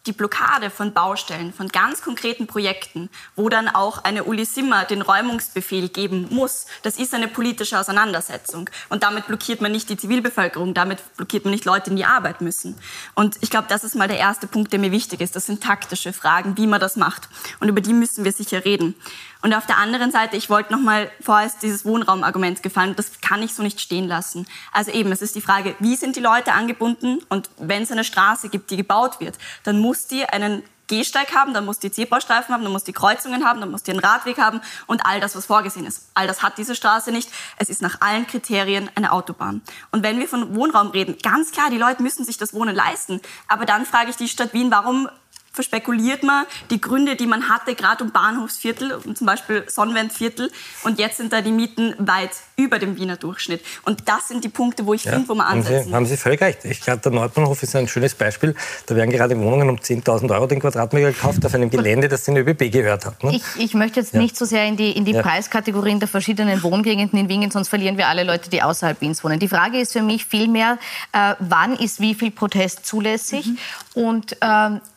die 0.08 0.12
Blockade 0.12 0.70
von 0.70 0.92
Baustellen, 0.92 1.52
von 1.52 1.68
ganz 1.68 2.02
konkreten 2.02 2.46
Projekten, 2.46 3.10
wo 3.36 3.48
dann 3.48 3.68
auch 3.68 4.02
eine 4.02 4.24
Uli 4.24 4.44
Simmer 4.44 4.84
den 4.84 5.02
Räumungsbefehl 5.02 5.88
geben 5.90 6.26
muss, 6.30 6.66
das 6.82 6.98
ist 6.98 7.14
eine 7.14 7.28
politische 7.28 7.78
Auseinandersetzung. 7.78 8.68
Und 8.88 9.02
damit 9.02 9.26
blockiert 9.26 9.60
man 9.60 9.70
nicht 9.70 9.90
die 9.90 9.96
Zivilbevölkerung, 9.96 10.74
damit 10.74 10.98
blockiert 11.16 11.44
man 11.44 11.52
nicht 11.52 11.66
Leute, 11.66 11.84
die 11.84 11.90
in 11.90 11.96
die 11.96 12.04
Arbeit 12.06 12.40
müssen. 12.40 12.74
Und 13.14 13.36
ich 13.42 13.50
glaube, 13.50 13.66
das 13.68 13.84
ist 13.84 13.94
mal 13.94 14.08
der 14.08 14.18
erste 14.18 14.46
Punkt, 14.46 14.72
der 14.72 14.80
mir 14.80 14.90
wichtig 14.90 15.20
ist. 15.20 15.36
Das 15.36 15.46
sind 15.46 15.62
taktische 15.62 16.12
Fragen, 16.12 16.56
wie 16.56 16.66
man 16.66 16.80
das 16.80 16.96
macht. 16.96 17.28
Und 17.60 17.68
über 17.68 17.82
die 17.82 17.92
müssen 17.92 18.24
wir 18.24 18.32
sicher 18.32 18.64
reden. 18.64 18.94
Und 19.42 19.54
auf 19.54 19.66
der 19.66 19.78
anderen 19.78 20.10
Seite, 20.10 20.36
ich 20.36 20.50
wollte 20.50 20.72
noch 20.72 20.80
mal, 20.80 21.10
vorher 21.20 21.46
ist 21.46 21.62
dieses 21.62 21.84
Wohnraumargument 21.84 22.62
gefallen, 22.62 22.96
das 22.96 23.20
kann 23.20 23.42
ich 23.42 23.54
so 23.54 23.62
nicht 23.62 23.80
stehen 23.80 24.08
lassen. 24.08 24.46
Also 24.72 24.90
eben, 24.90 25.12
es 25.12 25.22
ist 25.22 25.36
die 25.36 25.40
Frage, 25.40 25.76
wie 25.78 25.96
sind 25.96 26.16
die 26.16 26.20
Leute 26.20 26.52
angebunden? 26.52 27.20
Und 27.28 27.48
wenn 27.58 27.82
es 27.82 27.92
eine 27.92 28.04
Straße 28.04 28.48
gibt, 28.48 28.70
die 28.70 28.76
gebaut 28.76 29.20
wird, 29.20 29.38
dann 29.62 29.78
muss 29.78 30.06
die 30.06 30.24
einen 30.24 30.62
Gehsteig 30.88 31.34
haben, 31.34 31.54
dann 31.54 31.66
muss 31.66 31.78
die 31.78 31.92
Zebrastreifen 31.92 32.52
haben, 32.52 32.64
dann 32.64 32.72
muss 32.72 32.82
die 32.82 32.92
Kreuzungen 32.92 33.44
haben, 33.44 33.60
dann 33.60 33.70
muss 33.70 33.82
die 33.82 33.92
einen 33.92 34.00
Radweg 34.00 34.38
haben 34.38 34.60
und 34.86 35.04
all 35.04 35.20
das, 35.20 35.36
was 35.36 35.46
vorgesehen 35.46 35.86
ist. 35.86 36.10
All 36.14 36.26
das 36.26 36.42
hat 36.42 36.58
diese 36.58 36.74
Straße 36.74 37.12
nicht. 37.12 37.30
Es 37.58 37.68
ist 37.68 37.82
nach 37.82 38.00
allen 38.00 38.26
Kriterien 38.26 38.90
eine 38.94 39.12
Autobahn. 39.12 39.60
Und 39.92 40.02
wenn 40.02 40.18
wir 40.18 40.26
von 40.26 40.56
Wohnraum 40.56 40.88
reden, 40.88 41.16
ganz 41.22 41.52
klar, 41.52 41.70
die 41.70 41.78
Leute 41.78 42.02
müssen 42.02 42.24
sich 42.24 42.38
das 42.38 42.54
Wohnen 42.54 42.74
leisten. 42.74 43.20
Aber 43.46 43.66
dann 43.66 43.86
frage 43.86 44.10
ich 44.10 44.16
die 44.16 44.28
Stadt 44.28 44.54
Wien, 44.54 44.70
warum 44.70 45.08
verspekuliert 45.52 46.22
man 46.22 46.44
die 46.70 46.80
Gründe, 46.80 47.16
die 47.16 47.26
man 47.26 47.48
hatte, 47.48 47.74
gerade 47.74 48.04
um 48.04 48.12
Bahnhofsviertel, 48.12 48.98
zum 49.14 49.26
Beispiel 49.26 49.64
Sonnenwendviertel. 49.68 50.50
Und 50.84 50.98
jetzt 50.98 51.16
sind 51.16 51.32
da 51.32 51.40
die 51.40 51.52
Mieten 51.52 51.94
weit 51.98 52.30
über 52.56 52.78
dem 52.78 52.96
Wiener 52.96 53.16
Durchschnitt. 53.16 53.64
Und 53.84 54.08
das 54.08 54.28
sind 54.28 54.44
die 54.44 54.48
Punkte, 54.48 54.84
wo 54.84 54.94
ich 54.94 55.04
ja, 55.04 55.12
finde, 55.12 55.28
wo 55.28 55.34
man 55.34 55.46
ansetzen 55.46 55.76
haben 55.76 55.84
Sie, 55.84 55.94
haben 55.94 56.06
Sie 56.06 56.16
völlig 56.16 56.40
recht. 56.40 56.64
Ich 56.64 56.80
glaube, 56.80 57.00
der 57.00 57.12
Nordbahnhof 57.12 57.62
ist 57.62 57.74
ein 57.76 57.88
schönes 57.88 58.14
Beispiel. 58.14 58.54
Da 58.86 58.96
werden 58.96 59.10
gerade 59.10 59.38
Wohnungen 59.38 59.68
um 59.70 59.76
10.000 59.76 60.30
Euro 60.32 60.46
den 60.46 60.60
Quadratmeter 60.60 61.12
gekauft 61.12 61.44
auf 61.46 61.54
einem 61.54 61.70
Gelände, 61.70 62.08
das 62.08 62.24
den 62.24 62.36
ÖBB 62.36 62.70
gehört 62.70 63.06
hat. 63.06 63.22
Ne? 63.22 63.36
Ich, 63.36 63.42
ich, 63.56 63.74
möchte 63.74 64.00
jetzt 64.00 64.14
ja. 64.14 64.20
nicht 64.20 64.36
so 64.36 64.44
sehr 64.44 64.66
in 64.66 64.76
die, 64.76 64.90
in 64.92 65.04
die 65.04 65.12
ja. 65.12 65.22
Preiskategorien 65.22 66.00
der 66.00 66.08
verschiedenen 66.08 66.62
Wohngegenden 66.62 67.18
in 67.18 67.28
Wien, 67.28 67.50
sonst 67.50 67.68
verlieren 67.68 67.96
wir 67.96 68.08
alle 68.08 68.24
Leute, 68.24 68.50
die 68.50 68.62
außerhalb 68.62 69.00
Wiens 69.00 69.22
wohnen. 69.22 69.38
Die 69.38 69.48
Frage 69.48 69.80
ist 69.80 69.92
für 69.92 70.02
mich 70.02 70.26
vielmehr, 70.26 70.78
äh, 71.12 71.34
wann 71.38 71.76
ist 71.76 72.00
wie 72.00 72.14
viel 72.14 72.30
Protest 72.30 72.86
zulässig? 72.86 73.46
Mhm. 73.46 73.58
Und 73.94 74.32
äh, 74.32 74.36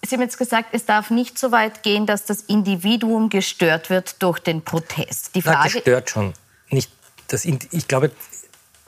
Sie 0.03 0.15
haben 0.15 0.21
jetzt 0.21 0.37
gesagt, 0.41 0.69
es 0.71 0.85
darf 0.85 1.11
nicht 1.11 1.37
so 1.37 1.51
weit 1.51 1.83
gehen, 1.83 2.07
dass 2.07 2.25
das 2.25 2.41
Individuum 2.41 3.29
gestört 3.29 3.91
wird 3.91 4.23
durch 4.23 4.39
den 4.39 4.63
Protest. 4.63 5.35
Die 5.35 5.43
Frage 5.43 5.59
Na, 5.65 5.71
gestört 5.71 6.09
schon. 6.09 6.33
Nicht 6.71 6.91
das, 7.27 7.45
ich 7.45 7.87
glaube, 7.87 8.09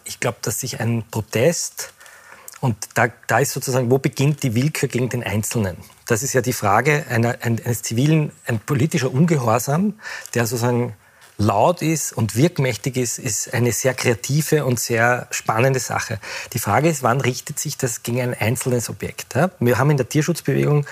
ich 0.03 0.19
glaube, 0.19 0.39
dass 0.41 0.60
sich 0.60 0.79
ein 0.79 1.03
Protest 1.12 1.93
und 2.60 2.75
da, 2.95 3.07
da 3.27 3.38
ist 3.38 3.51
sozusagen, 3.51 3.91
wo 3.91 4.00
beginnt 4.00 4.41
die 4.41 4.55
Willkür 4.55 4.89
gegen 4.89 5.10
den 5.10 5.24
Einzelnen? 5.24 5.77
Das 6.07 6.24
ist 6.24 6.33
ja 6.33 6.41
die 6.41 6.53
Frage 6.53 7.05
einer, 7.07 7.38
eines 7.41 7.83
zivilen, 7.83 8.31
ein 8.48 8.60
politischer 8.60 9.13
Ungehorsam, 9.13 10.00
der 10.33 10.48
sozusagen 10.48 10.95
laut 11.38 11.81
ist 11.81 12.13
und 12.13 12.36
wirkmächtig 12.36 12.98
ist, 12.98 13.19
ist 13.19 13.53
eine 13.53 13.72
sehr 13.72 13.93
kreative 13.93 14.65
und 14.65 14.79
sehr 14.79 15.27
spannende 15.31 15.79
Sache. 15.79 16.19
Die 16.53 16.60
Frage 16.60 16.89
ist, 16.89 17.03
wann 17.03 17.22
richtet 17.22 17.60
sich 17.60 17.77
das 17.77 18.01
gegen 18.01 18.22
ein 18.22 18.33
einzelnes 18.33 18.89
Objekt? 18.89 19.36
Wir 19.60 19.77
haben 19.77 19.91
in 19.91 19.98
der 19.98 20.10
Tierschutzbewegung 20.10 20.86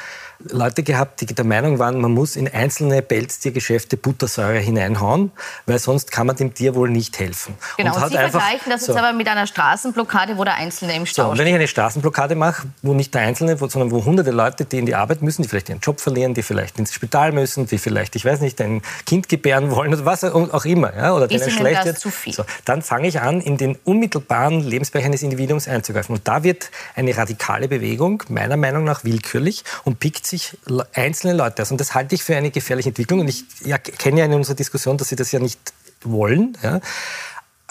Leute 0.50 0.84
gehabt, 0.84 1.22
die 1.22 1.26
der 1.28 1.46
Meinung 1.46 1.80
waren, 1.80 2.00
man 2.00 2.12
muss 2.12 2.36
in 2.36 2.48
einzelne 2.48 3.02
Pelztiergeschäfte 3.02 3.98
Buttersäure 3.98 4.60
hineinhauen, 4.60 5.32
weil 5.66 5.80
sonst 5.80 6.12
kann 6.12 6.28
man 6.28 6.36
dem 6.36 6.54
Tier 6.54 6.76
wohl 6.76 6.90
nicht 6.90 7.20
helfen. 7.20 7.56
Genau, 7.78 7.96
und, 7.96 8.04
und 8.04 8.10
Sie 8.10 8.18
einfach, 8.18 8.42
vergleichen 8.42 8.72
das 8.72 8.86
so. 8.86 8.94
jetzt 8.94 9.02
aber 9.02 9.14
mit 9.14 9.28
einer 9.28 9.48
Straßenblockade, 9.48 10.38
wo 10.38 10.44
der 10.44 10.56
Einzelne 10.56 10.96
im 10.96 11.06
Stau 11.06 11.32
so, 11.32 11.38
Wenn 11.38 11.48
ich 11.48 11.54
eine 11.54 11.68
Straßenblockade 11.68 12.36
mache, 12.36 12.68
wo 12.82 12.94
nicht 12.94 13.14
der 13.14 13.22
Einzelne, 13.22 13.58
sondern 13.58 13.92
wo 13.92 14.04
hunderte 14.04 14.32
Leute, 14.32 14.66
die 14.66 14.80
in 14.80 14.86
die 14.86 14.96
Arbeit 14.96 15.22
müssen, 15.22 15.44
die 15.44 15.48
vielleicht 15.48 15.70
ihren 15.70 15.80
Job 15.80 16.00
verlieren, 16.00 16.34
die 16.34 16.44
vielleicht 16.44 16.80
ins 16.80 16.94
Spital 16.94 17.32
müssen, 17.32 17.68
die 17.68 17.78
vielleicht, 17.78 18.16
ich 18.16 18.26
weiß 18.26 18.42
nicht, 18.42 18.60
ein 18.62 18.82
Kind 19.06 19.30
gebären 19.30 19.72
wollen 19.72 19.94
oder 19.94 20.06
was 20.06 20.24
auch 20.24 20.66
immer, 20.66 20.96
ja, 20.96 21.14
oder 21.14 21.28
denen 21.28 21.50
schlecht 21.50 21.86
wird, 21.86 22.00
so, 22.00 22.46
dann 22.66 22.82
fange 22.82 23.08
ich 23.08 23.22
an, 23.22 23.42
in 23.42 23.58
den 23.58 23.78
unmittelbaren 23.84 24.62
Lebensbereich 24.62 25.06
eines 25.06 25.24
Individuums 25.24 25.68
einzugreifen. 25.68 26.16
Und 26.16 26.28
da 26.28 26.44
wird 26.44 26.72
eine 26.96 27.16
radikale 27.16 27.68
Bewegung 27.68 28.24
meiner 28.30 28.58
Meinung 28.58 28.84
nach 28.84 29.04
willkürlich 29.04 29.64
und 29.84 30.00
pickt 30.00 30.26
sich 30.32 30.58
einzelne 30.94 31.34
Leute 31.34 31.62
aus. 31.62 31.72
Und 31.72 31.80
das 31.80 31.94
halte 31.94 32.16
ich 32.16 32.24
für 32.24 32.36
eine 32.36 32.52
gefährliche 32.52 32.90
Entwicklung. 32.90 33.20
Und 33.20 33.28
ich 33.28 33.46
ja, 33.64 33.78
kenne 33.78 34.20
ja 34.20 34.26
in 34.26 34.34
unserer 34.34 34.56
Diskussion, 34.56 34.98
dass 34.98 35.10
Sie 35.10 35.16
das 35.16 35.32
ja 35.32 35.40
nicht 35.40 35.60
wollen. 36.04 36.58
Ja. 36.64 36.82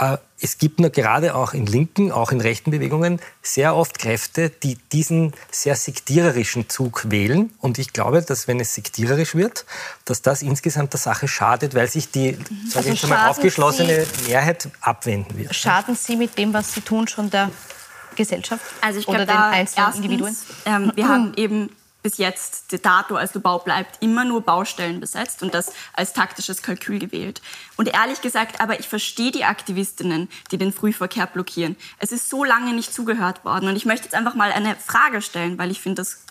Äh, 0.01 0.19
es 0.41 0.57
gibt 0.57 0.81
nur 0.81 0.89
gerade 0.89 1.35
auch 1.35 1.53
in 1.53 1.67
linken, 1.67 2.11
auch 2.11 2.33
in 2.33 2.41
rechten 2.41 2.71
Bewegungen 2.71 3.21
sehr 3.43 3.77
oft 3.77 3.99
Kräfte, 3.99 4.49
die 4.49 4.77
diesen 4.93 5.35
sehr 5.51 5.77
sektiererischen 5.77 6.71
Zug 6.71 7.11
wählen. 7.11 7.53
Und 7.59 7.79
ich 7.79 7.93
glaube, 7.93 8.23
dass 8.23 8.49
wenn 8.49 8.59
es 8.59 8.75
sektiererisch 8.75 9.35
wird, 9.35 9.67
dass 10.07 10.23
das 10.23 10.41
insgesamt 10.41 10.95
der 10.95 11.01
Sache 11.01 11.29
schadet, 11.29 11.75
weil 11.75 11.89
sich 11.89 12.11
die 12.11 12.33
mhm. 12.33 12.73
also 12.75 12.89
ich 12.89 13.07
mal, 13.07 13.29
aufgeschlossene 13.29 14.07
Sie, 14.07 14.31
Mehrheit 14.31 14.69
abwenden 14.81 15.37
wird. 15.37 15.55
Schaden 15.55 15.95
Sie 15.95 16.17
mit 16.17 16.39
dem, 16.39 16.55
was 16.55 16.73
Sie 16.73 16.81
tun, 16.81 17.07
schon 17.07 17.29
der 17.29 17.51
Gesellschaft 18.17 18.65
also 18.81 19.01
ich 19.01 19.09
oder 19.09 19.27
glaub, 19.27 19.37
den 19.37 19.37
einzelnen 19.37 19.87
erstens, 19.87 20.05
Individuen? 20.05 20.37
Ähm, 20.65 20.93
wir 20.95 21.09
haben 21.09 21.35
eben 21.37 21.71
bis 22.03 22.19
jetzt 22.19 22.85
dato 22.85 23.17
als 23.17 23.33
Bau 23.33 23.59
bleibt, 23.59 24.03
immer 24.03 24.25
nur 24.25 24.43
Baustellen 24.43 25.01
besetzt 25.01 25.43
und 25.43 25.55
das 25.55 25.73
als 25.93 26.13
taktisches 26.13 26.63
Kalkül 26.63 26.99
gewählt. 26.99 27.41
Und 27.77 27.89
ehrlich 27.89 28.21
gesagt, 28.21 28.61
aber 28.61 28.81
ich 28.81 28.89
verstehe 28.89 29.31
die 29.31 29.45
Aktivistinnen, 29.45 30.29
die 30.51 30.59
den 30.59 30.73
Frühverkehr 30.73 31.27
blockieren. 31.27 31.77
Es 31.99 32.13
ist 32.13 32.29
so 32.29 32.45
lange 32.45 32.73
nicht 32.73 32.93
zugehört 32.93 33.45
worden 33.45 33.69
und 33.69 33.77
ich 33.77 33.87
möchte 33.87 34.05
jetzt 34.05 34.15
einfach 34.15 34.35
mal 34.35 34.53
eine 34.53 34.77
Frage 34.77 35.23
stellen, 35.23 35.59
weil 35.59 35.71
ich 35.71 35.81
finde 35.81 36.03
das 36.03 36.25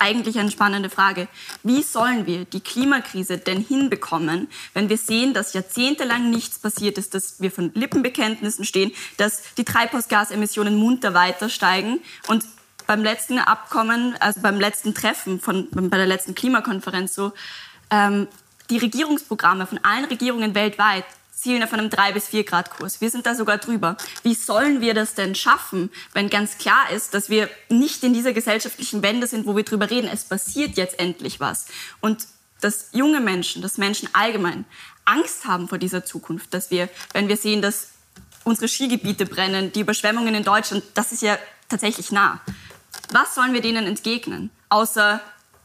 eigentlich 0.00 0.38
eine 0.38 0.50
spannende 0.50 0.90
Frage. 0.90 1.28
Wie 1.62 1.82
sollen 1.82 2.26
wir 2.26 2.46
die 2.46 2.60
Klimakrise 2.60 3.38
denn 3.38 3.60
hinbekommen, 3.60 4.48
wenn 4.72 4.88
wir 4.88 4.96
sehen, 4.96 5.34
dass 5.34 5.52
jahrzehntelang 5.52 6.30
nichts 6.30 6.58
passiert 6.58 6.96
ist, 6.96 7.14
dass 7.14 7.40
wir 7.40 7.50
von 7.50 7.70
Lippenbekenntnissen 7.74 8.64
stehen, 8.64 8.92
dass 9.18 9.42
die 9.58 9.64
Treibhausgasemissionen 9.64 10.74
munter 10.74 11.12
weiter 11.12 11.50
steigen 11.50 12.00
und 12.28 12.44
beim 12.90 13.04
letzten 13.04 13.38
Abkommen, 13.38 14.16
also 14.18 14.40
beim 14.40 14.58
letzten 14.58 14.94
Treffen 14.94 15.38
von, 15.38 15.68
bei 15.70 15.96
der 15.96 16.08
letzten 16.08 16.34
Klimakonferenz 16.34 17.14
so, 17.14 17.32
ähm, 17.88 18.26
die 18.68 18.78
Regierungsprogramme 18.78 19.68
von 19.68 19.78
allen 19.84 20.06
Regierungen 20.06 20.56
weltweit 20.56 21.04
zielen 21.30 21.62
auf 21.62 21.72
einem 21.72 21.88
3 21.88 22.10
bis 22.10 22.26
4 22.26 22.42
Grad 22.42 22.70
Kurs. 22.70 23.00
Wir 23.00 23.08
sind 23.08 23.26
da 23.26 23.36
sogar 23.36 23.58
drüber. 23.58 23.96
Wie 24.24 24.34
sollen 24.34 24.80
wir 24.80 24.92
das 24.92 25.14
denn 25.14 25.36
schaffen, 25.36 25.92
wenn 26.14 26.30
ganz 26.30 26.58
klar 26.58 26.90
ist, 26.90 27.14
dass 27.14 27.30
wir 27.30 27.48
nicht 27.68 28.02
in 28.02 28.12
dieser 28.12 28.32
gesellschaftlichen 28.32 29.04
Wende 29.04 29.28
sind, 29.28 29.46
wo 29.46 29.54
wir 29.54 29.62
drüber 29.62 29.88
reden, 29.88 30.10
es 30.12 30.24
passiert 30.24 30.76
jetzt 30.76 30.98
endlich 30.98 31.38
was. 31.38 31.66
Und 32.00 32.26
dass 32.60 32.88
junge 32.90 33.20
Menschen, 33.20 33.62
dass 33.62 33.78
Menschen 33.78 34.08
allgemein 34.14 34.64
Angst 35.04 35.46
haben 35.46 35.68
vor 35.68 35.78
dieser 35.78 36.04
Zukunft, 36.04 36.52
dass 36.54 36.72
wir, 36.72 36.88
wenn 37.12 37.28
wir 37.28 37.36
sehen, 37.36 37.62
dass 37.62 37.90
unsere 38.42 38.66
Skigebiete 38.66 39.26
brennen, 39.26 39.70
die 39.70 39.80
Überschwemmungen 39.80 40.34
in 40.34 40.42
Deutschland, 40.42 40.82
das 40.94 41.12
ist 41.12 41.22
ja 41.22 41.38
tatsächlich 41.68 42.10
nah. 42.10 42.40
Was 43.12 43.34
sollen 43.34 43.52
wir 43.52 43.60
denen 43.60 43.86
entgegnen? 43.86 44.50
Außer, 44.68 45.20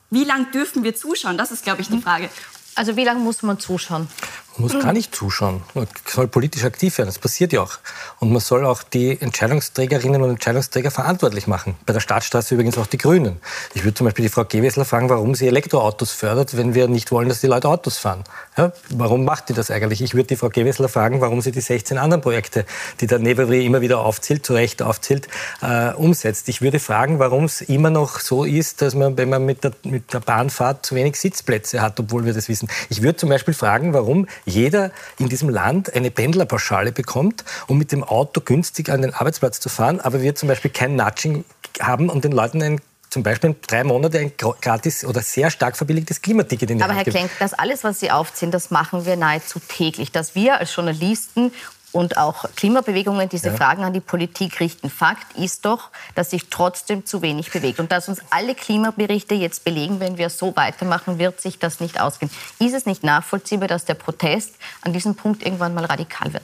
wie 0.09 0.23
lange 0.23 0.45
dürfen 0.45 0.83
wir 0.83 0.95
zuschauen? 0.95 1.37
Das 1.37 1.51
ist, 1.51 1.63
glaube 1.63 1.81
ich, 1.81 1.89
die 1.89 2.01
Frage. 2.01 2.29
Also 2.75 2.95
wie 2.95 3.03
lange 3.03 3.19
muss 3.19 3.41
man 3.41 3.59
zuschauen? 3.59 4.07
Man 4.57 4.71
muss 4.71 4.81
gar 4.81 4.93
nicht 4.93 5.13
zuschauen. 5.13 5.63
Man 5.73 5.85
soll 6.05 6.29
politisch 6.29 6.63
aktiv 6.63 6.97
werden. 6.97 7.09
Das 7.09 7.19
passiert 7.19 7.51
ja 7.51 7.61
auch. 7.61 7.77
Und 8.19 8.31
man 8.31 8.39
soll 8.39 8.65
auch 8.65 8.83
die 8.83 9.19
Entscheidungsträgerinnen 9.19 10.21
und 10.21 10.29
Entscheidungsträger 10.29 10.91
verantwortlich 10.91 11.45
machen. 11.45 11.75
Bei 11.85 11.91
der 11.91 11.99
Staatsstraße 11.99 12.55
übrigens 12.55 12.77
auch 12.77 12.87
die 12.87 12.97
Grünen. 12.97 13.41
Ich 13.73 13.83
würde 13.83 13.95
zum 13.95 14.05
Beispiel 14.05 14.23
die 14.23 14.29
Frau 14.29 14.45
Gewessler 14.45 14.85
fragen, 14.85 15.09
warum 15.09 15.35
sie 15.35 15.47
Elektroautos 15.47 16.11
fördert, 16.11 16.55
wenn 16.55 16.73
wir 16.73 16.87
nicht 16.87 17.11
wollen, 17.11 17.27
dass 17.27 17.41
die 17.41 17.47
Leute 17.47 17.67
Autos 17.67 17.97
fahren. 17.97 18.23
Ja, 18.57 18.71
warum 18.91 19.25
macht 19.25 19.49
die 19.49 19.53
das 19.53 19.69
eigentlich? 19.71 20.01
Ich 20.01 20.13
würde 20.13 20.27
die 20.27 20.37
Frau 20.37 20.47
Gewessler 20.47 20.87
fragen, 20.87 21.19
warum 21.19 21.41
sie 21.41 21.51
die 21.51 21.59
16 21.59 21.97
anderen 21.97 22.21
Projekte, 22.21 22.65
die 23.01 23.07
der 23.07 23.19
Neveri 23.19 23.65
immer 23.65 23.81
wieder 23.81 23.99
aufzählt, 23.99 24.45
zu 24.45 24.53
Recht 24.53 24.81
aufzählt, 24.81 25.27
äh, 25.61 25.91
umsetzt. 25.91 26.47
Ich 26.47 26.61
würde 26.61 26.79
fragen, 26.79 27.19
warum 27.19 27.43
es 27.43 27.59
immer 27.59 27.89
noch 27.89 28.21
so 28.21 28.45
ist, 28.45 28.81
dass 28.81 28.95
man, 28.95 29.17
wenn 29.17 29.27
man 29.27 29.45
mit 29.45 29.65
der, 29.65 29.73
mit 29.83 30.13
der 30.13 30.21
Bahn 30.21 30.49
fährt, 30.49 30.85
zu 30.85 30.95
wenig 30.95 31.17
Sitzplätze 31.17 31.81
hat, 31.81 31.99
obwohl 31.99 32.23
wir 32.23 32.33
das 32.33 32.47
wissen. 32.47 32.69
Ich 32.89 33.01
würde 33.01 33.17
zum 33.17 33.27
Beispiel 33.27 33.53
fragen, 33.53 33.93
warum 33.93 34.27
jeder 34.45 34.91
in 35.17 35.29
diesem 35.29 35.49
Land 35.49 35.93
eine 35.93 36.11
Pendlerpauschale 36.11 36.91
bekommt, 36.91 37.43
um 37.67 37.77
mit 37.77 37.91
dem 37.91 38.03
Auto 38.03 38.41
günstig 38.41 38.89
an 38.89 39.01
den 39.01 39.13
Arbeitsplatz 39.13 39.59
zu 39.59 39.69
fahren, 39.69 39.99
aber 39.99 40.21
wir 40.21 40.35
zum 40.35 40.47
Beispiel 40.47 40.71
kein 40.71 40.95
Nudging 40.95 41.43
haben 41.79 42.09
und 42.09 42.23
den 42.23 42.31
Leuten 42.31 42.61
ein 42.61 42.81
zum 43.15 43.23
Beispiel 43.23 43.55
drei 43.65 43.85
Monate 43.85 44.19
ein 44.19 44.33
gratis 44.35 45.05
oder 45.05 45.21
sehr 45.21 45.49
stark 45.49 45.77
verbilligtes 45.77 46.21
Klimaticket 46.21 46.69
in 46.69 46.79
die 46.79 46.83
Aber 46.83 46.95
Hand 46.95 47.05
Herr 47.05 47.13
Klenk, 47.13 47.31
das 47.39 47.53
alles, 47.53 47.85
was 47.85 48.01
Sie 48.01 48.11
aufziehen, 48.11 48.51
das 48.51 48.71
machen 48.71 49.05
wir 49.05 49.15
nahezu 49.15 49.59
täglich. 49.59 50.11
Dass 50.11 50.35
wir 50.35 50.59
als 50.59 50.75
Journalisten 50.75 51.53
und 51.95 52.17
auch 52.17 52.43
Klimabewegungen 52.57 53.29
diese 53.29 53.47
ja. 53.47 53.55
Fragen 53.55 53.85
an 53.85 53.93
die 53.93 54.01
Politik 54.01 54.59
richten. 54.59 54.89
Fakt 54.89 55.37
ist 55.37 55.63
doch, 55.63 55.91
dass 56.13 56.31
sich 56.31 56.49
trotzdem 56.49 57.05
zu 57.05 57.21
wenig 57.21 57.51
bewegt. 57.51 57.79
Und 57.79 57.89
dass 57.89 58.09
uns 58.09 58.19
alle 58.31 58.53
Klimaberichte 58.53 59.33
jetzt 59.33 59.63
belegen, 59.63 60.01
wenn 60.01 60.17
wir 60.17 60.29
so 60.29 60.53
weitermachen, 60.57 61.19
wird 61.19 61.39
sich 61.39 61.57
das 61.57 61.79
nicht 61.79 62.01
ausgehen. 62.01 62.29
Ist 62.59 62.73
es 62.73 62.85
nicht 62.85 63.05
nachvollziehbar, 63.05 63.69
dass 63.69 63.85
der 63.85 63.93
Protest 63.93 64.55
an 64.81 64.91
diesem 64.91 65.15
Punkt 65.15 65.45
irgendwann 65.45 65.73
mal 65.73 65.85
radikal 65.85 66.33
wird? 66.33 66.43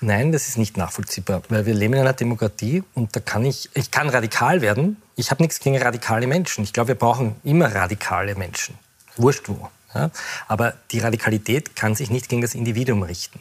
Nein, 0.00 0.32
das 0.32 0.48
ist 0.48 0.56
nicht 0.56 0.78
nachvollziehbar, 0.78 1.42
weil 1.50 1.66
wir 1.66 1.74
leben 1.74 1.92
in 1.92 2.00
einer 2.00 2.14
Demokratie 2.14 2.82
und 2.94 3.14
da 3.14 3.20
kann 3.20 3.44
ich, 3.44 3.68
ich 3.74 3.90
kann 3.90 4.08
radikal 4.08 4.62
werden. 4.62 4.96
Ich 5.16 5.30
habe 5.30 5.42
nichts 5.42 5.60
gegen 5.60 5.76
radikale 5.76 6.26
Menschen. 6.26 6.64
Ich 6.64 6.72
glaube, 6.72 6.88
wir 6.88 6.94
brauchen 6.94 7.36
immer 7.44 7.74
radikale 7.74 8.36
Menschen. 8.36 8.78
Wurscht 9.16 9.48
wo. 9.50 9.68
Ja? 9.94 10.10
Aber 10.46 10.74
die 10.92 11.00
Radikalität 11.00 11.76
kann 11.76 11.94
sich 11.94 12.08
nicht 12.08 12.30
gegen 12.30 12.40
das 12.40 12.54
Individuum 12.54 13.02
richten. 13.02 13.40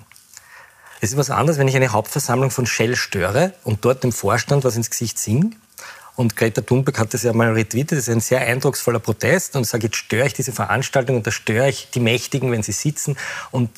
Es 0.99 1.11
ist 1.11 1.17
was 1.17 1.29
anderes, 1.29 1.59
wenn 1.59 1.67
ich 1.67 1.75
eine 1.75 1.91
Hauptversammlung 1.91 2.49
von 2.49 2.65
Shell 2.65 2.95
störe 2.95 3.53
und 3.63 3.85
dort 3.85 4.03
dem 4.03 4.11
Vorstand 4.11 4.63
was 4.63 4.75
ins 4.75 4.89
Gesicht 4.89 5.19
singe. 5.19 5.51
Und 6.15 6.35
Greta 6.35 6.61
Thunberg 6.61 6.97
hat 6.97 7.13
das 7.13 7.21
ja 7.21 7.31
mal 7.33 7.51
retweetet. 7.51 7.91
Das 7.91 8.07
ist 8.07 8.09
ein 8.09 8.21
sehr 8.21 8.41
eindrucksvoller 8.41 8.99
Protest. 8.99 9.55
Und 9.55 9.65
sage, 9.65 9.85
jetzt 9.85 9.97
störe 9.97 10.25
ich 10.25 10.33
diese 10.33 10.51
Veranstaltung 10.51 11.17
und 11.17 11.27
da 11.27 11.31
störe 11.31 11.69
ich 11.69 11.91
die 11.91 11.99
Mächtigen, 11.99 12.51
wenn 12.51 12.63
sie 12.63 12.71
sitzen 12.71 13.15
und 13.51 13.69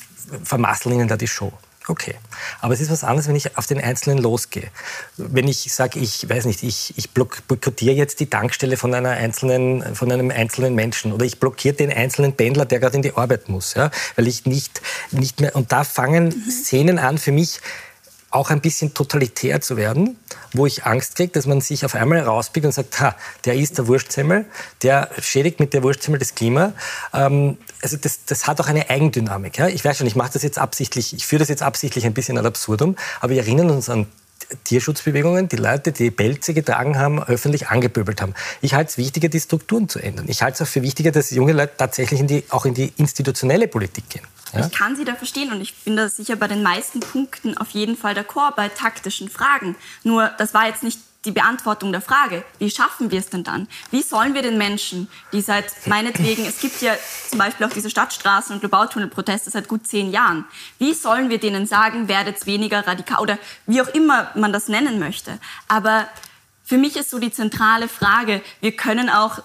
vermasseln 0.42 0.94
ihnen 0.94 1.08
da 1.08 1.18
die 1.18 1.28
Show. 1.28 1.52
Okay. 1.90 2.14
Aber 2.60 2.72
es 2.72 2.80
ist 2.80 2.88
was 2.88 3.02
anderes, 3.02 3.26
wenn 3.26 3.34
ich 3.34 3.58
auf 3.58 3.66
den 3.66 3.80
Einzelnen 3.80 4.18
losgehe. 4.18 4.68
Wenn 5.16 5.48
ich 5.48 5.74
sage, 5.74 5.98
ich 5.98 6.28
weiß 6.28 6.44
nicht, 6.44 6.62
ich, 6.62 6.94
ich 6.96 7.10
boykottiere 7.10 7.96
jetzt 7.96 8.20
die 8.20 8.30
Tankstelle 8.30 8.76
von, 8.76 8.94
einer 8.94 9.10
einzelnen, 9.10 9.96
von 9.96 10.12
einem 10.12 10.30
einzelnen 10.30 10.76
Menschen 10.76 11.12
oder 11.12 11.24
ich 11.24 11.40
blockiere 11.40 11.74
den 11.74 11.92
einzelnen 11.92 12.34
Pendler, 12.34 12.64
der 12.64 12.78
gerade 12.78 12.94
in 12.94 13.02
die 13.02 13.16
Arbeit 13.16 13.48
muss, 13.48 13.74
ja, 13.74 13.90
weil 14.14 14.28
ich 14.28 14.46
nicht, 14.46 14.80
nicht 15.10 15.40
mehr, 15.40 15.56
und 15.56 15.72
da 15.72 15.82
fangen 15.82 16.30
Szenen 16.48 17.00
an 17.00 17.18
für 17.18 17.32
mich, 17.32 17.60
auch 18.30 18.50
ein 18.50 18.60
bisschen 18.60 18.94
totalitär 18.94 19.60
zu 19.60 19.76
werden, 19.76 20.16
wo 20.52 20.66
ich 20.66 20.84
Angst 20.84 21.16
kriege, 21.16 21.32
dass 21.32 21.46
man 21.46 21.60
sich 21.60 21.84
auf 21.84 21.94
einmal 21.94 22.20
rauspickt 22.20 22.66
und 22.66 22.72
sagt, 22.72 23.00
ha, 23.00 23.14
der 23.44 23.54
ist 23.54 23.78
der 23.78 23.86
Wurstsemmel, 23.86 24.46
der 24.82 25.10
schädigt 25.20 25.60
mit 25.60 25.74
der 25.74 25.82
Wurstsemmel 25.82 26.18
das 26.18 26.34
Klima. 26.34 26.72
Ähm, 27.12 27.58
also 27.82 27.96
das, 27.96 28.24
das 28.24 28.46
hat 28.46 28.60
auch 28.60 28.68
eine 28.68 28.90
Eigendynamik. 28.90 29.58
Ja? 29.58 29.68
Ich 29.68 29.84
weiß 29.84 29.98
schon, 29.98 30.06
ich 30.06 30.16
mache 30.16 30.32
das 30.32 30.42
jetzt 30.42 30.58
absichtlich, 30.58 31.14
ich 31.14 31.26
führe 31.26 31.40
das 31.40 31.48
jetzt 31.48 31.62
absichtlich 31.62 32.04
ein 32.06 32.14
bisschen 32.14 32.38
ad 32.38 32.46
absurdum, 32.46 32.96
aber 33.20 33.32
wir 33.32 33.42
erinnern 33.42 33.70
uns 33.70 33.88
an 33.88 34.06
Tierschutzbewegungen, 34.64 35.48
die 35.48 35.56
Leute, 35.56 35.92
die 35.92 36.10
Pelze 36.10 36.54
getragen 36.54 36.98
haben, 36.98 37.22
öffentlich 37.22 37.68
angepöbelt 37.68 38.20
haben. 38.20 38.34
Ich 38.60 38.74
halte 38.74 38.90
es 38.90 38.98
wichtiger, 38.98 39.28
die 39.28 39.40
Strukturen 39.40 39.88
zu 39.88 40.00
ändern. 40.00 40.26
Ich 40.28 40.42
halte 40.42 40.62
es 40.62 40.68
auch 40.68 40.72
für 40.72 40.82
wichtiger, 40.82 41.12
dass 41.12 41.30
junge 41.30 41.52
Leute 41.52 41.72
tatsächlich 41.76 42.20
in 42.20 42.26
die, 42.26 42.44
auch 42.48 42.64
in 42.64 42.74
die 42.74 42.92
institutionelle 42.96 43.68
Politik 43.68 44.08
gehen. 44.08 44.24
Ja? 44.52 44.66
Ich 44.66 44.72
kann 44.72 44.96
Sie 44.96 45.04
da 45.04 45.14
verstehen 45.14 45.52
und 45.52 45.60
ich 45.60 45.74
bin 45.84 45.96
da 45.96 46.08
sicher 46.08 46.36
bei 46.36 46.48
den 46.48 46.62
meisten 46.62 47.00
Punkten 47.00 47.56
auf 47.56 47.70
jeden 47.70 47.96
Fall 47.96 48.14
d'accord 48.14 48.54
bei 48.56 48.68
taktischen 48.68 49.28
Fragen. 49.28 49.76
Nur 50.02 50.28
das 50.38 50.54
war 50.54 50.66
jetzt 50.66 50.82
nicht 50.82 50.98
die 51.24 51.32
Beantwortung 51.32 51.92
der 51.92 52.00
Frage, 52.00 52.44
wie 52.58 52.70
schaffen 52.70 53.10
wir 53.10 53.18
es 53.18 53.28
denn 53.28 53.44
dann? 53.44 53.68
Wie 53.90 54.02
sollen 54.02 54.34
wir 54.34 54.40
den 54.42 54.56
Menschen, 54.56 55.08
die 55.32 55.42
seit 55.42 55.86
meinetwegen, 55.86 56.46
es 56.46 56.60
gibt 56.60 56.80
ja 56.80 56.94
zum 57.28 57.38
Beispiel 57.38 57.66
auch 57.66 57.72
diese 57.72 57.88
Stadtstraßen- 57.88 58.52
und 58.52 58.60
Globautunnelproteste 58.60 59.50
seit 59.50 59.68
gut 59.68 59.86
zehn 59.86 60.10
Jahren, 60.10 60.46
wie 60.78 60.94
sollen 60.94 61.28
wir 61.28 61.38
denen 61.38 61.66
sagen, 61.66 62.08
werdet 62.08 62.46
weniger 62.46 62.86
radikal 62.86 63.20
oder 63.20 63.38
wie 63.66 63.82
auch 63.82 63.88
immer 63.88 64.30
man 64.34 64.52
das 64.52 64.68
nennen 64.68 64.98
möchte. 64.98 65.38
Aber 65.68 66.08
für 66.64 66.78
mich 66.78 66.96
ist 66.96 67.10
so 67.10 67.18
die 67.18 67.32
zentrale 67.32 67.88
Frage, 67.88 68.40
wir 68.60 68.72
können 68.72 69.10
auch 69.10 69.42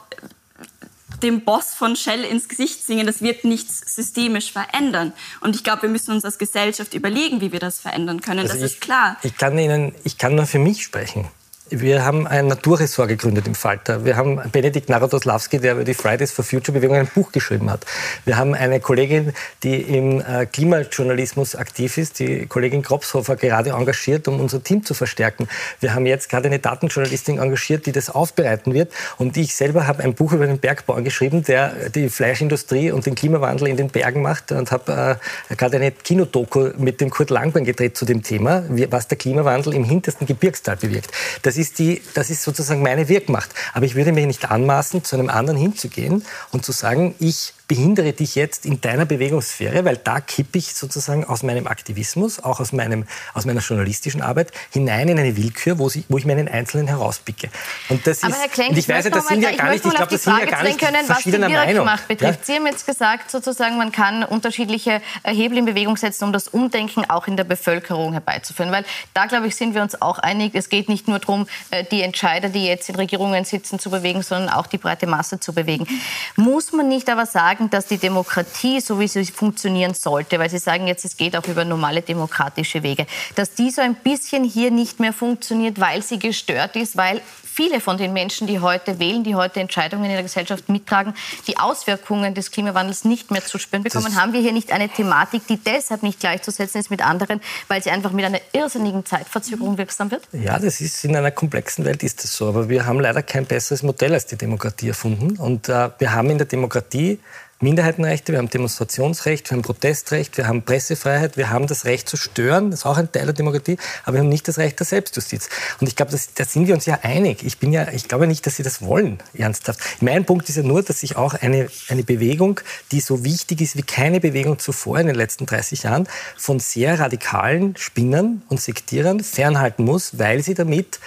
dem 1.23 1.41
Boss 1.41 1.73
von 1.73 1.95
Shell 1.95 2.23
ins 2.23 2.47
Gesicht 2.47 2.85
singen, 2.85 3.05
das 3.05 3.21
wird 3.21 3.43
nichts 3.43 3.95
systemisch 3.95 4.51
verändern. 4.51 5.13
Und 5.41 5.55
ich 5.55 5.63
glaube, 5.63 5.83
wir 5.83 5.89
müssen 5.89 6.11
uns 6.11 6.25
als 6.25 6.37
Gesellschaft 6.37 6.93
überlegen, 6.93 7.41
wie 7.41 7.51
wir 7.51 7.59
das 7.59 7.79
verändern 7.79 8.21
können. 8.21 8.39
Also 8.39 8.53
das 8.53 8.61
ich, 8.61 8.73
ist 8.73 8.81
klar. 8.81 9.17
Ich 9.23 9.37
kann 9.37 9.57
Ihnen, 9.57 9.93
ich 10.03 10.17
kann 10.17 10.35
nur 10.35 10.45
für 10.45 10.59
mich 10.59 10.83
sprechen. 10.83 11.27
Wir 11.71 12.05
haben 12.05 12.27
ein 12.27 12.45
Naturressort 12.45 13.09
gegründet 13.09 13.47
im 13.47 13.55
Falter. 13.55 14.05
Wir 14.05 14.17
haben 14.17 14.39
Benedikt 14.51 14.87
Narodoslawski, 14.87 15.57
der 15.57 15.73
über 15.73 15.83
die 15.83 15.95
Fridays 15.95 16.31
for 16.31 16.45
Future 16.45 16.77
Bewegung 16.77 16.97
ein 16.97 17.07
Buch 17.07 17.31
geschrieben 17.31 17.71
hat. 17.71 17.87
Wir 18.23 18.37
haben 18.37 18.53
eine 18.53 18.79
Kollegin, 18.79 19.33
die 19.63 19.81
im 19.81 20.21
äh, 20.21 20.45
Klimajournalismus 20.45 21.55
aktiv 21.55 21.97
ist, 21.97 22.19
die 22.19 22.45
Kollegin 22.45 22.83
Kropshofer, 22.83 23.35
gerade 23.35 23.71
engagiert, 23.71 24.27
um 24.27 24.39
unser 24.39 24.61
Team 24.61 24.85
zu 24.85 24.93
verstärken. 24.93 25.47
Wir 25.79 25.95
haben 25.95 26.05
jetzt 26.05 26.29
gerade 26.29 26.49
eine 26.49 26.59
Datenjournalistin 26.59 27.39
engagiert, 27.39 27.87
die 27.87 27.91
das 27.91 28.11
aufbereiten 28.11 28.75
wird. 28.75 28.93
Und 29.17 29.35
ich 29.35 29.55
selber 29.55 29.87
habe 29.87 30.03
ein 30.03 30.13
Buch 30.13 30.33
über 30.33 30.45
den 30.45 30.59
Bergbau 30.59 31.01
geschrieben, 31.01 31.41
der 31.45 31.89
die 31.89 32.09
Fleischindustrie 32.09 32.91
und 32.91 33.07
den 33.07 33.15
Klimawandel 33.15 33.69
in 33.69 33.77
den 33.77 33.89
Bergen 33.89 34.21
macht. 34.21 34.51
Und 34.51 34.69
habe 34.69 35.17
äh, 35.49 35.55
gerade 35.55 35.77
eine 35.77 35.89
Kinodoku 35.89 36.73
mit 36.77 37.01
dem 37.01 37.09
Kurt 37.09 37.31
Langbein 37.31 37.65
gedreht 37.65 37.97
zu 37.97 38.05
dem 38.05 38.21
Thema, 38.21 38.63
was 38.91 39.07
der 39.07 39.17
Klimawandel 39.17 39.73
im 39.73 39.83
hintersten 39.83 40.27
Gebirgstal 40.27 40.75
bewirkt. 40.75 41.09
Das 41.41 41.54
das 41.55 41.69
ist, 41.69 41.79
die, 41.79 42.01
das 42.13 42.29
ist 42.29 42.43
sozusagen 42.43 42.81
meine 42.81 43.07
Wirkmacht. 43.07 43.49
Aber 43.73 43.85
ich 43.85 43.95
würde 43.95 44.11
mir 44.11 44.27
nicht 44.27 44.51
anmaßen, 44.51 45.05
zu 45.05 45.15
einem 45.15 45.29
anderen 45.29 45.57
hinzugehen 45.57 46.25
und 46.51 46.65
zu 46.65 46.73
sagen, 46.73 47.15
ich 47.19 47.53
behindere 47.67 48.13
dich 48.13 48.35
jetzt 48.35 48.65
in 48.65 48.79
deiner 48.81 49.05
Bewegungssphäre, 49.05 49.85
weil 49.85 49.97
da 49.97 50.19
kippe 50.19 50.59
ich 50.59 50.75
sozusagen 50.75 51.25
aus 51.25 51.41
meinem 51.41 51.67
Aktivismus, 51.67 52.43
auch 52.43 52.59
aus, 52.59 52.73
meinem, 52.73 53.05
aus 53.33 53.45
meiner 53.45 53.61
journalistischen 53.61 54.21
Arbeit 54.21 54.51
hinein 54.71 55.09
in 55.09 55.17
eine 55.17 55.35
Willkür, 55.35 55.79
wo, 55.79 55.89
sie, 55.89 56.05
wo 56.09 56.17
ich 56.17 56.25
meinen 56.25 56.47
Einzelnen 56.47 56.87
herauspicke. 56.87 57.49
Und 57.89 58.05
das 58.05 58.23
Aber 58.23 58.33
ist, 58.33 58.41
Herr 58.41 58.49
Klenk, 58.49 58.77
ich, 58.77 58.87
weiß, 58.87 59.09
das 59.09 59.27
sind 59.27 59.41
ja 59.41 59.51
gar 59.55 59.71
nicht, 59.71 59.85
ich 59.85 59.93
glaube, 59.93 60.11
das 60.11 60.23
sind 60.23 60.37
ja 60.37 60.45
gar 60.45 60.63
nicht 60.63 60.79
können, 60.79 61.05
verschiedener 61.05 61.51
was 61.51 61.67
die 61.67 61.73
Wirkmacht 61.75 62.07
betrifft. 62.07 62.39
Ja? 62.39 62.45
Sie 62.45 62.53
haben 62.53 62.67
jetzt 62.67 62.85
gesagt, 62.85 63.31
sozusagen, 63.31 63.77
man 63.77 63.91
kann 63.91 64.23
unterschiedliche 64.23 65.01
Hebel 65.23 65.57
in 65.57 65.65
Bewegung 65.65 65.97
setzen, 65.97 66.25
um 66.25 66.33
das 66.33 66.47
Umdenken 66.47 67.09
auch 67.09 67.27
in 67.27 67.35
der 67.35 67.45
Bevölkerung 67.45 68.11
herbeizuführen. 68.13 68.71
Weil 68.71 68.85
da, 69.13 69.25
glaube 69.25 69.47
ich, 69.47 69.55
sind 69.55 69.73
wir 69.73 69.81
uns 69.81 70.01
auch 70.01 70.19
einig, 70.19 70.53
es 70.53 70.69
geht 70.69 70.87
nicht 70.89 71.07
nur 71.07 71.19
darum, 71.19 71.47
äh, 71.71 71.83
die 71.83 72.01
Entscheider, 72.01 72.49
die 72.49 72.65
jetzt 72.65 72.89
in 72.89 72.95
Regierungen 72.95 73.43
sitzen, 73.45 73.79
zu 73.79 73.89
bewegen, 73.89 74.21
sondern 74.21 74.49
auch 74.49 74.67
die 74.67 74.77
breite 74.77 75.07
Masse 75.07 75.39
zu 75.39 75.53
bewegen. 75.53 75.87
Muss 76.35 76.71
man 76.71 76.87
nicht 76.87 77.09
aber 77.09 77.25
sagen, 77.25 77.54
sagen, 77.55 77.69
dass 77.69 77.87
die 77.87 77.97
Demokratie, 77.97 78.81
so 78.81 78.99
wie 78.99 79.07
sie 79.07 79.25
funktionieren 79.25 79.93
sollte, 79.93 80.39
weil 80.39 80.49
Sie 80.49 80.57
sagen 80.57 80.87
jetzt, 80.87 81.05
es 81.05 81.17
geht 81.17 81.35
auch 81.35 81.47
über 81.47 81.63
normale 81.65 82.01
demokratische 82.01 82.83
Wege, 82.83 83.05
dass 83.35 83.53
die 83.53 83.71
so 83.71 83.81
ein 83.81 83.95
bisschen 83.95 84.43
hier 84.43 84.71
nicht 84.71 84.99
mehr 84.99 85.13
funktioniert, 85.13 85.79
weil 85.79 86.01
sie 86.01 86.19
gestört 86.19 86.75
ist, 86.75 86.97
weil 86.97 87.21
viele 87.55 87.79
von 87.79 87.97
den 87.97 88.11
Menschen, 88.11 88.47
die 88.47 88.59
heute 88.59 88.99
wählen, 88.99 89.23
die 89.23 89.33
heute 89.33 89.61
Entscheidungen 89.61 90.05
in 90.05 90.11
der 90.11 90.23
Gesellschaft 90.23 90.67
mittragen, 90.67 91.13
die 91.47 91.57
Auswirkungen 91.57 92.33
des 92.33 92.51
Klimawandels 92.51 93.05
nicht 93.05 93.31
mehr 93.31 93.43
zu 93.45 93.57
spüren 93.57 93.81
bekommen, 93.81 94.05
das 94.05 94.15
haben 94.15 94.33
wir 94.33 94.41
hier 94.41 94.51
nicht 94.51 94.73
eine 94.73 94.89
Thematik, 94.89 95.47
die 95.47 95.57
deshalb 95.57 96.03
nicht 96.03 96.19
gleichzusetzen 96.19 96.81
ist 96.81 96.91
mit 96.91 97.01
anderen, 97.01 97.39
weil 97.69 97.81
sie 97.81 97.91
einfach 97.91 98.11
mit 98.11 98.25
einer 98.25 98.41
irrsinnigen 98.51 99.05
Zeitverzögerung 99.05 99.77
wirksam 99.77 100.11
wird? 100.11 100.27
Ja, 100.33 100.59
das 100.59 100.81
ist 100.81 101.05
in 101.05 101.15
einer 101.15 101.31
komplexen 101.31 101.85
Welt 101.85 102.03
ist 102.03 102.25
das 102.25 102.35
so, 102.35 102.49
aber 102.49 102.67
wir 102.67 102.85
haben 102.85 102.99
leider 102.99 103.23
kein 103.23 103.45
besseres 103.45 103.83
Modell 103.83 104.13
als 104.13 104.25
die 104.25 104.35
Demokratie 104.35 104.89
erfunden 104.89 105.37
und 105.37 105.69
äh, 105.69 105.89
wir 105.97 106.11
haben 106.11 106.29
in 106.29 106.37
der 106.37 106.47
Demokratie 106.47 107.19
Minderheitenrechte, 107.61 108.33
wir 108.33 108.39
haben 108.39 108.49
Demonstrationsrecht, 108.49 109.49
wir 109.49 109.55
haben 109.55 109.61
Protestrecht, 109.61 110.37
wir 110.37 110.45
haben 110.45 110.63
Pressefreiheit, 110.63 111.37
wir 111.37 111.51
haben 111.51 111.67
das 111.67 111.85
Recht 111.85 112.09
zu 112.09 112.17
stören, 112.17 112.69
das 112.69 112.81
ist 112.81 112.85
auch 112.85 112.97
ein 112.97 113.09
Teil 113.09 113.23
der 113.25 113.33
Demokratie, 113.33 113.77
aber 114.03 114.15
wir 114.15 114.19
haben 114.19 114.29
nicht 114.29 114.49
das 114.49 114.57
Recht 114.57 114.77
der 114.77 114.85
Selbstjustiz. 114.85 115.47
Und 115.79 115.87
ich 115.87 115.95
glaube, 115.95 116.11
da 116.11 116.45
sind 116.45 116.67
wir 116.67 116.75
uns 116.75 116.85
ja 116.85 116.99
einig. 117.03 117.45
Ich, 117.45 117.57
bin 117.57 117.71
ja, 117.71 117.87
ich 117.93 118.09
glaube 118.09 118.27
nicht, 118.27 118.45
dass 118.45 118.57
Sie 118.57 118.63
das 118.63 118.81
wollen, 118.81 119.19
ernsthaft. 119.33 119.79
Mein 120.01 120.25
Punkt 120.25 120.49
ist 120.49 120.57
ja 120.57 120.63
nur, 120.63 120.83
dass 120.83 120.99
sich 120.99 121.15
auch 121.15 121.33
eine, 121.33 121.69
eine 121.87 122.03
Bewegung, 122.03 122.59
die 122.91 122.99
so 122.99 123.23
wichtig 123.23 123.61
ist 123.61 123.77
wie 123.77 123.83
keine 123.83 124.19
Bewegung 124.19 124.59
zuvor 124.59 124.99
in 124.99 125.07
den 125.07 125.15
letzten 125.15 125.45
30 125.45 125.83
Jahren, 125.83 126.09
von 126.35 126.59
sehr 126.59 126.99
radikalen 126.99 127.77
Spinnern 127.77 128.41
und 128.49 128.59
Sektierern 128.59 129.21
fernhalten 129.21 129.85
muss, 129.85 130.19
weil 130.19 130.43
sie 130.43 130.55
damit 130.55 130.99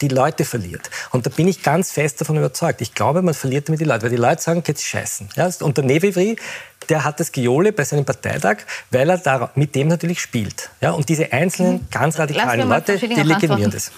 die 0.00 0.08
Leute 0.08 0.44
verliert. 0.44 0.90
Und 1.10 1.26
da 1.26 1.30
bin 1.30 1.48
ich 1.48 1.62
ganz 1.62 1.90
fest 1.90 2.20
davon 2.20 2.36
überzeugt. 2.36 2.80
Ich 2.80 2.94
glaube, 2.94 3.22
man 3.22 3.34
verliert 3.34 3.68
damit 3.68 3.80
die 3.80 3.84
Leute, 3.84 4.04
weil 4.04 4.10
die 4.10 4.16
Leute 4.16 4.42
sagen, 4.42 4.62
jetzt 4.66 4.84
scheißen. 4.84 5.30
Ja? 5.36 5.50
Und 5.60 5.76
der 5.76 5.84
Nevevri, 5.84 6.36
der 6.88 7.04
hat 7.04 7.20
das 7.20 7.32
Geole 7.32 7.72
bei 7.72 7.84
seinem 7.84 8.04
Parteitag, 8.04 8.58
weil 8.90 9.10
er 9.10 9.18
da 9.18 9.50
mit 9.54 9.74
dem 9.74 9.88
natürlich 9.88 10.20
spielt. 10.20 10.70
Ja? 10.80 10.92
Und 10.92 11.08
diese 11.08 11.32
einzelnen 11.32 11.88
ganz 11.90 12.18
radikalen 12.18 12.68
Leute, 12.68 12.98
die 12.98 13.06
legitimieren 13.06 13.70
das. 13.70 13.90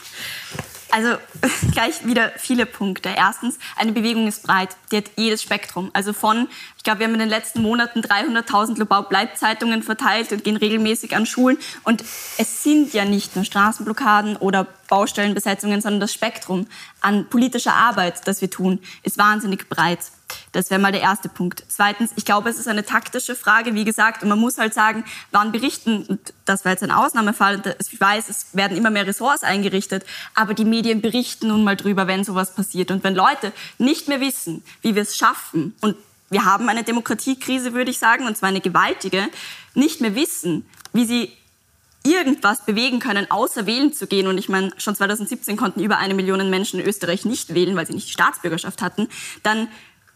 Also 0.90 1.16
gleich 1.72 2.04
wieder 2.06 2.32
viele 2.36 2.66
Punkte. 2.66 3.10
Erstens, 3.16 3.58
eine 3.76 3.92
Bewegung 3.92 4.26
ist 4.26 4.42
breit, 4.42 4.70
die 4.90 4.98
hat 4.98 5.10
jedes 5.16 5.42
Spektrum. 5.42 5.90
Also 5.92 6.12
von, 6.12 6.48
ich 6.76 6.84
glaube, 6.84 7.00
wir 7.00 7.06
haben 7.06 7.14
in 7.14 7.20
den 7.20 7.28
letzten 7.28 7.62
Monaten 7.62 8.00
300.000 8.00 8.78
Lobau-Bleibzeitungen 8.78 9.82
verteilt 9.82 10.32
und 10.32 10.44
gehen 10.44 10.56
regelmäßig 10.56 11.16
an 11.16 11.26
Schulen. 11.26 11.58
Und 11.84 12.02
es 12.38 12.62
sind 12.62 12.92
ja 12.92 13.04
nicht 13.04 13.36
nur 13.36 13.44
Straßenblockaden 13.44 14.36
oder 14.36 14.66
Baustellenbesetzungen, 14.88 15.80
sondern 15.80 16.00
das 16.00 16.12
Spektrum 16.12 16.66
an 17.00 17.26
politischer 17.28 17.74
Arbeit, 17.74 18.26
das 18.26 18.40
wir 18.40 18.50
tun, 18.50 18.80
ist 19.02 19.18
wahnsinnig 19.18 19.68
breit. 19.68 20.00
Das 20.52 20.70
wäre 20.70 20.80
mal 20.80 20.92
der 20.92 21.00
erste 21.00 21.28
Punkt. 21.28 21.64
Zweitens, 21.68 22.12
ich 22.16 22.24
glaube, 22.24 22.50
es 22.50 22.58
ist 22.58 22.68
eine 22.68 22.84
taktische 22.84 23.34
Frage, 23.34 23.74
wie 23.74 23.84
gesagt, 23.84 24.22
und 24.22 24.28
man 24.28 24.38
muss 24.38 24.58
halt 24.58 24.74
sagen, 24.74 25.04
wann 25.30 25.52
berichten, 25.52 26.04
und 26.06 26.34
das 26.44 26.64
war 26.64 26.72
jetzt 26.72 26.82
ein 26.82 26.90
Ausnahmefall, 26.90 27.76
ich 27.78 28.00
weiß, 28.00 28.28
es 28.28 28.46
werden 28.52 28.76
immer 28.76 28.90
mehr 28.90 29.06
Ressorts 29.06 29.42
eingerichtet, 29.42 30.04
aber 30.34 30.54
die 30.54 30.64
Medien 30.64 31.00
berichten 31.00 31.48
nun 31.48 31.64
mal 31.64 31.76
drüber, 31.76 32.06
wenn 32.06 32.24
sowas 32.24 32.54
passiert. 32.54 32.90
Und 32.90 33.04
wenn 33.04 33.14
Leute 33.14 33.52
nicht 33.78 34.08
mehr 34.08 34.20
wissen, 34.20 34.62
wie 34.82 34.94
wir 34.94 35.02
es 35.02 35.16
schaffen, 35.16 35.74
und 35.80 35.96
wir 36.30 36.44
haben 36.44 36.68
eine 36.68 36.84
Demokratiekrise, 36.84 37.72
würde 37.74 37.90
ich 37.90 37.98
sagen, 37.98 38.26
und 38.26 38.36
zwar 38.36 38.48
eine 38.48 38.60
gewaltige, 38.60 39.28
nicht 39.74 40.00
mehr 40.00 40.14
wissen, 40.14 40.64
wie 40.92 41.04
sie 41.04 41.32
irgendwas 42.02 42.64
bewegen 42.64 42.98
können, 42.98 43.30
außer 43.30 43.66
wählen 43.66 43.92
zu 43.92 44.06
gehen. 44.06 44.26
Und 44.26 44.38
ich 44.38 44.48
meine, 44.48 44.72
schon 44.78 44.94
2017 44.94 45.56
konnten 45.56 45.80
über 45.80 45.98
eine 45.98 46.14
Million 46.14 46.48
Menschen 46.48 46.80
in 46.80 46.86
Österreich 46.86 47.24
nicht 47.24 47.54
wählen, 47.54 47.76
weil 47.76 47.86
sie 47.86 47.92
nicht 47.92 48.08
die 48.08 48.12
Staatsbürgerschaft 48.12 48.80
hatten. 48.80 49.08
Dann 49.42 49.68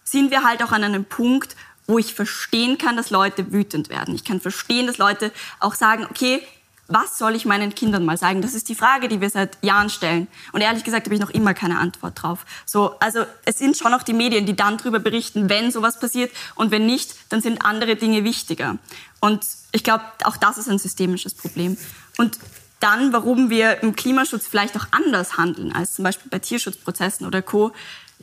sind 0.05 0.31
wir 0.31 0.45
halt 0.45 0.63
auch 0.63 0.73
an 0.73 0.85
einem 0.85 1.05
Punkt, 1.05 1.57
wo 1.87 1.99
ich 1.99 2.15
verstehen 2.15 2.79
kann, 2.79 2.97
dass 2.97 3.11
Leute 3.11 3.53
wütend 3.53 3.89
werden. 3.89 4.15
Ich 4.15 4.25
kann 4.25 4.41
verstehen, 4.41 4.87
dass 4.87 4.99
Leute 4.99 5.33
auch 5.61 5.75
sagen, 5.75 6.07
okay, 6.11 6.43
was 6.87 7.17
soll 7.17 7.35
ich 7.35 7.47
meinen 7.47 7.75
Kindern 7.75 8.05
mal 8.05 8.19
sagen? 8.19 8.43
Das 8.43 8.55
ist 8.55 8.69
die 8.69 8.75
Frage, 8.75 9.09
die 9.09 9.21
wir 9.21 9.31
seit 9.31 9.57
Jahren 9.63 9.89
stellen. 9.89 10.29
Und 10.53 10.61
ehrlich 10.61 10.85
gesagt 10.85 11.07
habe 11.07 11.15
ich 11.15 11.21
noch 11.21 11.31
immer 11.31 11.55
keine 11.55 11.79
Antwort 11.79 12.23
drauf. 12.23 12.45
So, 12.67 12.99
also 13.01 13.25
es 13.47 13.59
sind 13.59 13.77
schon 13.77 13.95
auch 13.95 14.03
die 14.03 14.13
Medien, 14.13 14.45
die 14.45 14.55
dann 14.55 14.77
darüber 14.77 14.99
berichten, 14.99 15.49
wenn 15.49 15.71
sowas 15.71 15.99
passiert. 15.99 16.31
Und 16.55 16.71
wenn 16.71 16.85
nicht, 16.85 17.15
dann 17.31 17.41
sind 17.41 17.65
andere 17.65 17.97
Dinge 17.97 18.25
wichtiger. 18.25 18.77
Und 19.21 19.47
ich 19.73 19.83
glaube, 19.83 20.05
auch 20.25 20.37
das 20.37 20.59
ist 20.59 20.69
ein 20.69 20.79
systemisches 20.79 21.33
Problem. 21.33 21.79
Und 22.19 22.39
dann, 22.81 23.15
warum 23.15 23.49
wir 23.49 23.83
im 23.83 23.97
Klimaschutz 23.97 24.47
vielleicht 24.47 24.77
auch 24.77 24.87
anders 24.91 25.39
handeln 25.39 25.75
als 25.75 25.95
zum 25.95 26.05
Beispiel 26.05 26.31
bei 26.31 26.39
Tierschutzprozessen 26.39 27.27
oder 27.27 27.41
Co 27.41 27.73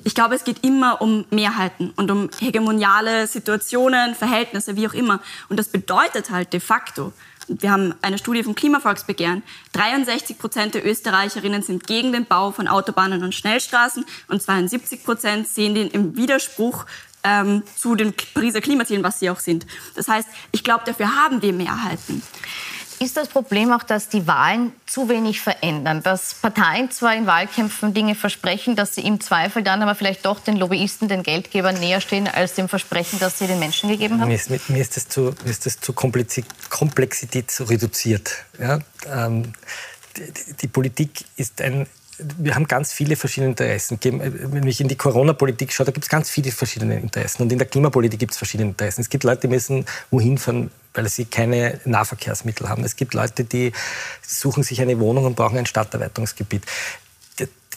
ich 0.03 0.15
glaube, 0.15 0.35
es 0.35 0.43
geht 0.43 0.63
immer 0.63 1.01
um 1.01 1.25
Mehrheiten 1.29 1.91
und 1.95 2.09
um 2.11 2.29
hegemoniale 2.39 3.27
Situationen, 3.27 4.15
Verhältnisse, 4.15 4.75
wie 4.75 4.87
auch 4.87 4.93
immer. 4.93 5.19
Und 5.49 5.57
das 5.57 5.69
bedeutet 5.69 6.31
halt 6.31 6.53
de 6.53 6.59
facto, 6.59 7.13
wir 7.47 7.71
haben 7.71 7.93
eine 8.01 8.17
Studie 8.17 8.43
vom 8.43 8.55
Klimavolksbegehren, 8.55 9.43
63 9.73 10.37
Prozent 10.37 10.73
der 10.73 10.85
Österreicherinnen 10.85 11.63
sind 11.63 11.85
gegen 11.85 12.11
den 12.13 12.25
Bau 12.25 12.51
von 12.51 12.67
Autobahnen 12.67 13.23
und 13.23 13.35
Schnellstraßen 13.35 14.05
und 14.27 14.41
72 14.41 15.03
Prozent 15.03 15.47
sehen 15.47 15.75
den 15.75 15.89
im 15.89 16.15
Widerspruch 16.15 16.85
ähm, 17.23 17.63
zu 17.75 17.95
den 17.95 18.13
Pariser 18.33 18.61
Klimazielen, 18.61 19.03
was 19.03 19.19
sie 19.19 19.29
auch 19.29 19.39
sind. 19.39 19.65
Das 19.95 20.07
heißt, 20.07 20.27
ich 20.51 20.63
glaube, 20.63 20.83
dafür 20.85 21.15
haben 21.15 21.41
wir 21.41 21.53
Mehrheiten. 21.53 22.23
Ist 23.01 23.17
das 23.17 23.29
Problem 23.29 23.73
auch, 23.73 23.81
dass 23.81 24.09
die 24.09 24.27
Wahlen 24.27 24.73
zu 24.85 25.09
wenig 25.09 25.41
verändern? 25.41 26.03
Dass 26.03 26.35
Parteien 26.35 26.91
zwar 26.91 27.15
in 27.15 27.25
Wahlkämpfen 27.25 27.95
Dinge 27.95 28.13
versprechen, 28.13 28.75
dass 28.75 28.93
sie 28.93 29.01
im 29.01 29.19
Zweifel 29.19 29.63
dann 29.63 29.81
aber 29.81 29.95
vielleicht 29.95 30.23
doch 30.23 30.39
den 30.39 30.55
Lobbyisten, 30.55 31.07
den 31.07 31.23
Geldgebern 31.23 31.79
näher 31.79 31.99
stehen 31.99 32.27
als 32.27 32.53
dem 32.53 32.69
Versprechen, 32.69 33.17
das 33.17 33.39
sie 33.39 33.47
den 33.47 33.57
Menschen 33.57 33.89
gegeben 33.89 34.21
haben? 34.21 34.27
Mir 34.27 34.35
ist, 34.35 34.51
mir 34.69 34.81
ist 34.81 34.97
das 34.97 35.07
zu, 35.07 35.33
mir 35.43 35.49
ist 35.49 35.65
das 35.65 35.79
zu 35.79 35.93
Komplexität 35.93 37.51
reduziert. 37.61 38.45
Ja? 38.59 38.77
Ähm, 39.11 39.53
die, 40.15 40.53
die 40.61 40.67
Politik 40.67 41.25
ist 41.37 41.59
ein 41.59 41.87
wir 42.37 42.55
haben 42.55 42.67
ganz 42.67 42.93
viele 42.93 43.15
verschiedene 43.15 43.51
Interessen. 43.51 43.99
Wenn 44.01 44.67
ich 44.67 44.81
in 44.81 44.87
die 44.87 44.95
Corona-Politik 44.95 45.71
schaue, 45.73 45.85
da 45.85 45.91
gibt 45.91 46.05
es 46.05 46.09
ganz 46.09 46.29
viele 46.29 46.51
verschiedene 46.51 46.99
Interessen. 46.99 47.43
Und 47.43 47.51
in 47.51 47.57
der 47.57 47.67
Klimapolitik 47.67 48.19
gibt 48.19 48.31
es 48.33 48.37
verschiedene 48.37 48.69
Interessen. 48.69 49.01
Es 49.01 49.09
gibt 49.09 49.23
Leute, 49.23 49.41
die 49.41 49.47
müssen 49.47 49.85
wohin 50.09 50.37
fahren, 50.37 50.71
weil 50.93 51.07
sie 51.07 51.25
keine 51.25 51.79
Nahverkehrsmittel 51.85 52.69
haben. 52.69 52.83
Es 52.83 52.95
gibt 52.95 53.13
Leute, 53.13 53.43
die 53.43 53.71
suchen 54.21 54.63
sich 54.63 54.81
eine 54.81 54.99
Wohnung 54.99 55.25
und 55.25 55.35
brauchen 55.35 55.57
ein 55.57 55.65
Stadterweiterungsgebiet. 55.65 56.63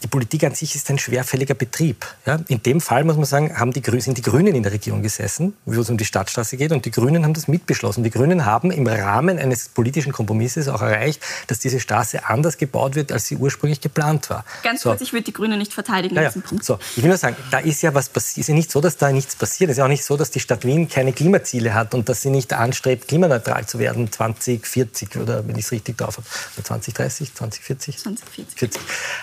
Die 0.03 0.09
Politik 0.09 0.45
an 0.45 0.55
sich 0.55 0.75
ist 0.75 0.91
ein 0.91 0.99
schwerfälliger 0.99 1.55
Betrieb. 1.55 2.07
Ja? 2.27 2.39
In 2.49 2.63
dem 2.63 2.81
Fall 2.81 3.05
muss 3.05 3.17
man 3.17 3.25
sagen, 3.25 3.59
haben 3.59 3.73
die, 3.73 3.83
sind 4.01 4.19
die 4.19 4.23
Grünen 4.23 4.55
in 4.55 4.63
der 4.63 4.73
Regierung 4.73 5.03
gesessen, 5.03 5.57
wo 5.65 5.81
es 5.81 5.89
um 5.89 5.97
die 5.97 6.05
Stadtstraße 6.05 6.57
geht, 6.57 6.73
und 6.73 6.85
die 6.85 6.91
Grünen 6.91 7.25
haben 7.25 7.35
das 7.35 7.49
mitbeschlossen. 7.49 8.05
Die 8.05 8.11
Grünen 8.11 8.45
haben 8.45 8.71
im 8.71 8.87
Rahmen 8.87 9.39
eines 9.39 9.69
politischen 9.69 10.13
Kompromisses 10.13 10.69
auch 10.69 10.83
erreicht, 10.83 11.23
dass 11.47 11.59
diese 11.59 11.81
Straße 11.81 12.27
anders 12.27 12.59
gebaut 12.59 12.95
wird, 12.95 13.13
als 13.13 13.29
sie 13.29 13.37
ursprünglich 13.37 13.81
geplant 13.81 14.29
war. 14.31 14.45
Ganz 14.63 14.83
so. 14.83 14.91
kurz, 14.91 15.01
ich 15.01 15.13
würde 15.13 15.25
die 15.25 15.33
Grünen 15.33 15.59
nicht 15.59 15.73
verteidigen. 15.73 16.15
Ja, 16.17 16.31
Punkt. 16.31 16.65
So, 16.65 16.79
ich 16.97 17.03
will 17.03 17.09
nur 17.09 17.19
sagen, 17.19 17.37
da 17.51 17.59
ist 17.59 17.83
ja 17.83 17.95
was 17.95 18.09
passiert. 18.09 18.35
Es 18.35 18.39
ist 18.39 18.49
ja 18.49 18.55
nicht 18.55 18.71
so, 18.71 18.81
dass 18.81 18.97
da 18.97 19.11
nichts 19.11 19.37
passiert. 19.37 19.71
Es 19.71 19.75
ist 19.75 19.79
ja 19.79 19.85
auch 19.85 19.89
nicht 19.89 20.05
so, 20.05 20.17
dass 20.17 20.31
die 20.31 20.41
Stadt 20.41 20.65
Wien 20.65 20.89
keine 20.89 21.13
Klimaziele 21.13 21.75
hat 21.75 21.95
und 21.95 22.09
dass 22.09 22.23
sie 22.23 22.31
nicht 22.31 22.53
anstrebt, 22.53 23.09
klimaneutral 23.09 23.67
zu 23.67 23.79
werden 23.79 24.11
2040 24.11 25.17
oder 25.17 25.47
wenn 25.47 25.57
ich 25.57 25.67
es 25.67 25.73
richtig 25.73 25.99
drauf 25.99 26.17
habe, 26.17 26.27
2030, 26.63 27.35
2040? 27.35 27.99
2040. 27.99 28.59
40. 28.59 28.83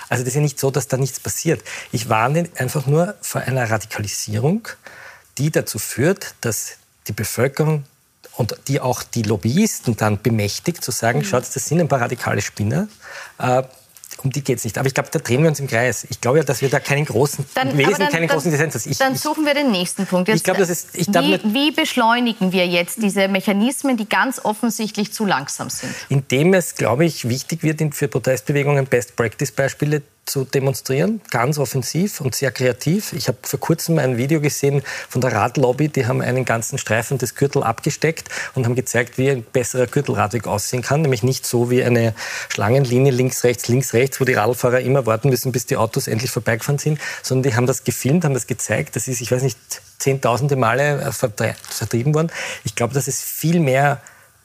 Also 0.10 0.24
das 0.24 0.30
ist 0.30 0.36
ja 0.36 0.42
nicht 0.42 0.60
so, 0.62 0.72
dass 0.72 0.88
da 0.88 0.96
nichts 0.96 1.20
passiert. 1.20 1.62
Ich 1.92 2.08
warne 2.08 2.48
einfach 2.56 2.86
nur 2.86 3.16
vor 3.22 3.42
einer 3.42 3.70
Radikalisierung, 3.70 4.68
die 5.38 5.52
dazu 5.52 5.80
führt, 5.80 6.36
dass 6.42 6.78
die 7.08 7.14
Bevölkerung 7.14 7.84
und 8.38 8.56
die 8.68 8.80
auch 8.80 9.04
die 9.04 9.24
Lobbyisten 9.24 9.98
dann 9.98 10.22
bemächtigt, 10.22 10.84
zu 10.84 10.92
sagen, 10.92 11.20
mhm. 11.20 11.26
schaut, 11.26 11.44
das 11.44 11.66
sind 11.66 11.82
ein 11.82 11.88
paar 11.88 12.00
radikale 12.00 12.42
Spinner. 12.42 12.88
Äh, 13.38 13.64
um 14.24 14.30
die 14.30 14.44
geht 14.44 14.58
es 14.58 14.64
nicht. 14.64 14.78
Aber 14.78 14.88
ich 14.88 14.94
glaube, 14.94 15.10
da 15.12 15.20
drehen 15.20 15.42
wir 15.42 15.50
uns 15.50 15.60
im 15.60 15.68
Kreis. 15.68 16.06
Ich 16.10 16.22
glaube 16.22 16.40
ja, 16.40 16.44
dass 16.44 16.62
wir 16.62 16.70
da 16.70 16.80
keinen 16.80 17.06
großen 17.06 17.46
dann, 17.56 17.78
Wesen, 17.78 17.96
dann, 17.98 18.10
keinen 18.10 18.28
dann, 18.28 18.38
großen 18.38 18.52
Dissens 18.52 18.86
haben. 18.86 18.96
dann 19.00 19.16
suchen 19.16 19.46
wir 19.46 19.54
den 19.54 19.72
nächsten 19.72 20.06
Punkt. 20.06 20.28
Jetzt, 20.28 20.38
ich 20.38 20.44
glaube, 20.44 20.60
das 20.60 20.70
ist, 20.70 20.90
ich 20.94 21.08
wie, 21.08 21.40
wie 21.44 21.72
beschleunigen 21.72 22.52
wir 22.52 22.68
jetzt 22.68 23.02
diese 23.02 23.28
Mechanismen, 23.28 23.98
die 23.98 24.08
ganz 24.08 24.40
offensichtlich 24.44 25.14
zu 25.14 25.26
langsam 25.26 25.70
sind? 25.70 25.94
Indem 26.10 26.54
es, 26.54 26.76
glaube 26.76 27.06
ich, 27.06 27.28
wichtig 27.28 27.64
wird, 27.64 27.82
für 27.96 28.08
Protestbewegungen 28.08 28.86
Best-Practice-Beispiele 28.86 30.04
zu 30.26 30.46
demonstrieren, 30.46 31.20
ganz 31.30 31.58
offensiv 31.58 32.22
und 32.22 32.36
sehr 32.36 32.52
kreativ. 32.52 33.14
Ich 33.14 33.28
habe 33.28 33.38
vor 33.42 33.60
kurzem 33.60 33.98
ein 34.00 34.18
Video 34.18 34.40
gesehen 34.40 34.82
von 35.10 35.20
der 35.20 35.34
Radlobby, 35.34 35.90
die 35.90 36.06
haben 36.06 36.22
einen 36.22 36.46
ganzen 36.46 36.78
Streifen 36.78 37.18
des 37.18 37.36
Gürtel 37.36 37.64
abgesteckt 37.64 38.30
und 38.54 38.66
haben 38.66 38.76
gezeigt, 38.76 39.18
wie 39.18 39.30
ein 39.30 39.44
besserer 39.44 39.88
Gürtelradweg 39.88 40.48
aussehen 40.48 40.84
kann, 40.84 41.02
nämlich 41.02 41.24
nicht 41.24 41.46
so 41.46 41.70
wie 41.70 41.84
eine 41.84 42.14
Schlangenlinie 42.50 43.12
links, 43.12 43.44
rechts, 43.44 43.68
links, 43.68 43.94
rechts, 43.94 44.22
wo 44.22 44.26
die 44.26 44.34
Radfahrer 44.34 44.80
immer 44.80 45.06
warten 45.06 45.30
müssen, 45.30 45.52
bis 45.52 45.66
die 45.66 45.76
Autos 45.76 46.08
endlich 46.08 46.32
vorbeigefahren 46.32 46.80
sind, 46.80 47.00
sondern 47.24 47.52
die 47.52 47.56
haben 47.56 47.68
das 47.68 47.84
gefilmt, 47.84 48.24
haben 48.24 48.34
das 48.34 48.48
gezeigt. 48.48 48.96
Das 48.96 49.08
ist, 49.08 49.22
ich 49.22 49.32
weiß 49.32 49.42
nicht, 49.44 49.58
zehntausende 50.00 50.56
Male 50.56 51.12
vertrieben 51.12 52.14
worden. 52.14 52.32
Ich 52.64 52.76
glaube, 52.76 52.94
dass 52.94 53.08
es 53.08 53.22
viel 53.22 53.60
mehr 53.60 54.02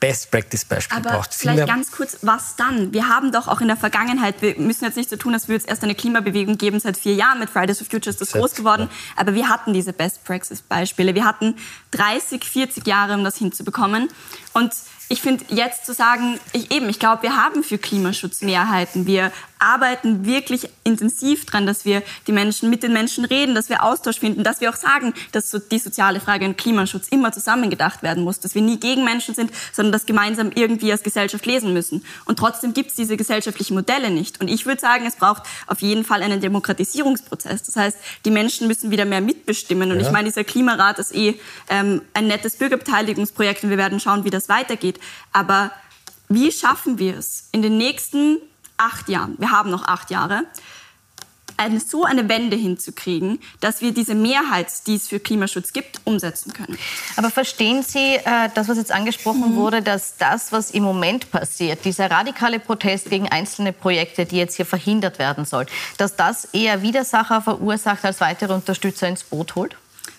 Best-Practice-Beispiel 0.07 1.01
braucht. 1.01 1.35
vielleicht 1.35 1.67
ganz 1.67 1.91
kurz, 1.91 2.19
was 2.23 2.57
dann? 2.57 2.93
Wir 2.93 3.09
haben 3.09 3.33
doch 3.33 3.49
auch 3.49 3.61
in 3.61 3.69
der 3.69 3.77
Vergangenheit, 3.77 4.41
wir 4.41 4.57
müssen 4.59 4.85
jetzt 4.85 4.97
nicht 4.97 5.11
so 5.11 5.17
tun, 5.17 5.33
dass 5.33 5.49
wir 5.49 5.55
jetzt 5.55 5.69
erst 5.69 5.83
eine 5.83 5.95
Klimabewegung 5.95 6.59
geben, 6.59 6.79
seit 6.81 6.97
vier 6.97 7.15
Jahren 7.15 7.39
mit 7.39 7.51
Fridays 7.51 7.79
for 7.79 7.87
Future 7.87 8.11
ist 8.11 8.21
das 8.21 8.31
Seit, 8.31 8.41
groß 8.41 8.55
geworden, 8.55 8.89
ja. 8.91 9.21
aber 9.21 9.35
wir 9.35 9.49
hatten 9.49 9.73
diese 9.73 9.93
Best-Practice-Beispiele. 9.93 11.15
Wir 11.15 11.25
hatten 11.25 11.57
30, 11.93 12.45
40 12.45 12.87
Jahre, 12.87 13.15
um 13.15 13.25
das 13.25 13.37
hinzubekommen 13.37 14.09
und 14.53 14.73
ich 15.09 15.23
finde 15.23 15.45
jetzt 15.49 15.87
zu 15.87 15.95
sagen, 15.95 16.41
ich 16.53 16.73
eben, 16.73 16.89
ich 16.89 16.99
glaube, 16.99 17.23
wir 17.23 17.37
haben 17.37 17.63
für 17.63 17.79
Klimaschutz 17.79 18.43
Mehrheiten. 18.43 19.07
Wir 19.07 19.31
arbeiten 19.59 20.27
wirklich 20.27 20.69
intensiv 20.85 21.47
dran, 21.47 21.67
dass 21.67 21.85
wir 21.85 22.03
die 22.27 22.33
Menschen 22.33 22.69
mit 22.69 22.83
den 22.83 22.93
Menschen 22.93 23.25
reden, 23.25 23.55
dass 23.55 23.69
wir 23.69 23.83
Austausch 23.83 24.19
finden, 24.19 24.45
dass 24.45 24.61
wir 24.61 24.71
auch 24.71 24.77
sagen, 24.77 25.15
dass 25.33 25.51
so 25.51 25.59
die 25.59 25.79
soziale 25.79 26.21
Frage 26.21 26.45
und 26.45 26.59
Klimaschutz 26.59 27.09
immer 27.09 27.33
zusammengedacht 27.33 28.03
werden 28.03 28.25
muss, 28.25 28.41
dass 28.41 28.55
wir 28.55 28.63
nie 28.63 28.79
gegen 28.79 29.05
Menschen 29.05 29.35
sind, 29.35 29.51
sondern 29.73 29.93
das 29.93 30.07
gemeinsam 30.07 30.51
irgendwie 30.55 30.93
als 30.93 31.03
Gesellschaft 31.03 31.47
lesen 31.47 31.73
müssen. 31.73 32.05
Und 32.27 32.39
trotzdem 32.39 32.75
gibt 32.75 32.91
es 32.91 32.97
diese 32.97 33.17
gesellschaftlichen 33.17 33.75
Modelle 33.75 34.11
nicht. 34.11 34.41
Und 34.41 34.49
ich 34.49 34.67
würde 34.67 34.81
sagen, 34.81 35.07
es 35.07 35.17
braucht 35.17 35.45
auf 35.67 35.81
jeden 35.81 36.05
Fall 36.05 36.23
einen 36.23 36.41
Demokratisierungsprozess. 36.41 37.63
Das 37.63 37.77
heißt, 37.77 37.99
die 38.25 38.31
Menschen 38.31 38.67
müssen 38.67 38.91
wieder 38.91 39.05
mehr 39.05 39.21
mitbestimmen. 39.21 39.91
Und 39.91 40.01
ja. 40.01 40.07
ich 40.07 40.13
meine, 40.13 40.29
dieser 40.29 40.45
Klimarat 40.45 40.99
ist 40.99 41.15
eh 41.15 41.41
ähm, 41.69 42.03
ein 42.13 42.27
nettes 42.27 42.57
Bürgerbeteiligungsprojekt 42.57 43.65
und 43.65 43.71
wir 43.71 43.79
werden 43.79 44.01
schauen, 44.01 44.25
wie 44.25 44.31
das 44.31 44.49
weitergeht. 44.49 45.01
Aber 45.33 45.71
wie 46.29 46.51
schaffen 46.51 46.99
wir 46.99 47.17
es 47.17 47.49
in 47.53 47.63
den 47.63 47.79
nächsten 47.79 48.39
acht 48.77 49.09
Jahren, 49.09 49.35
wir 49.39 49.51
haben 49.51 49.71
noch 49.71 49.85
acht 49.85 50.11
Jahre, 50.11 50.45
eine, 51.57 51.81
so 51.81 52.05
eine 52.05 52.29
Wende 52.29 52.57
hinzukriegen, 52.57 53.41
dass 53.61 53.81
wir 53.81 53.93
diese 53.93 54.15
Mehrheit, 54.15 54.67
die 54.87 54.97
es 54.97 55.09
für 55.09 55.21
Klimaschutz 55.21 55.73
gibt, 55.73 56.01
umsetzen 56.05 56.53
können. 56.53 56.79
Aber 57.17 57.31
verstehen 57.31 57.83
Sie 57.83 58.17
äh, 58.17 58.51
das, 58.55 58.69
was 58.69 58.77
jetzt 58.77 58.93
angesprochen 58.93 59.53
mhm. 59.53 59.57
wurde, 59.57 59.83
dass 59.83 60.17
das, 60.17 60.53
was 60.53 60.71
im 60.71 60.83
Moment 60.83 61.31
passiert, 61.31 61.85
dieser 61.85 62.11
radikale 62.11 62.59
Protest 62.59 63.11
gegen 63.11 63.29
einzelne 63.29 63.73
Projekte, 63.73 64.27
die 64.27 64.37
jetzt 64.37 64.57
hier 64.57 64.67
verhindert 64.67 65.19
werden 65.19 65.45
sollen, 65.45 65.67
dass 65.97 66.17
das 66.17 66.47
eher 66.47 66.83
Widersacher 66.83 67.41
verursacht, 67.43 68.05
als 68.05 68.21
weitere 68.21 68.53
Unterstützer 68.53 69.09
ins 69.09 69.25
Boot 69.25 69.55
holt? 69.55 69.77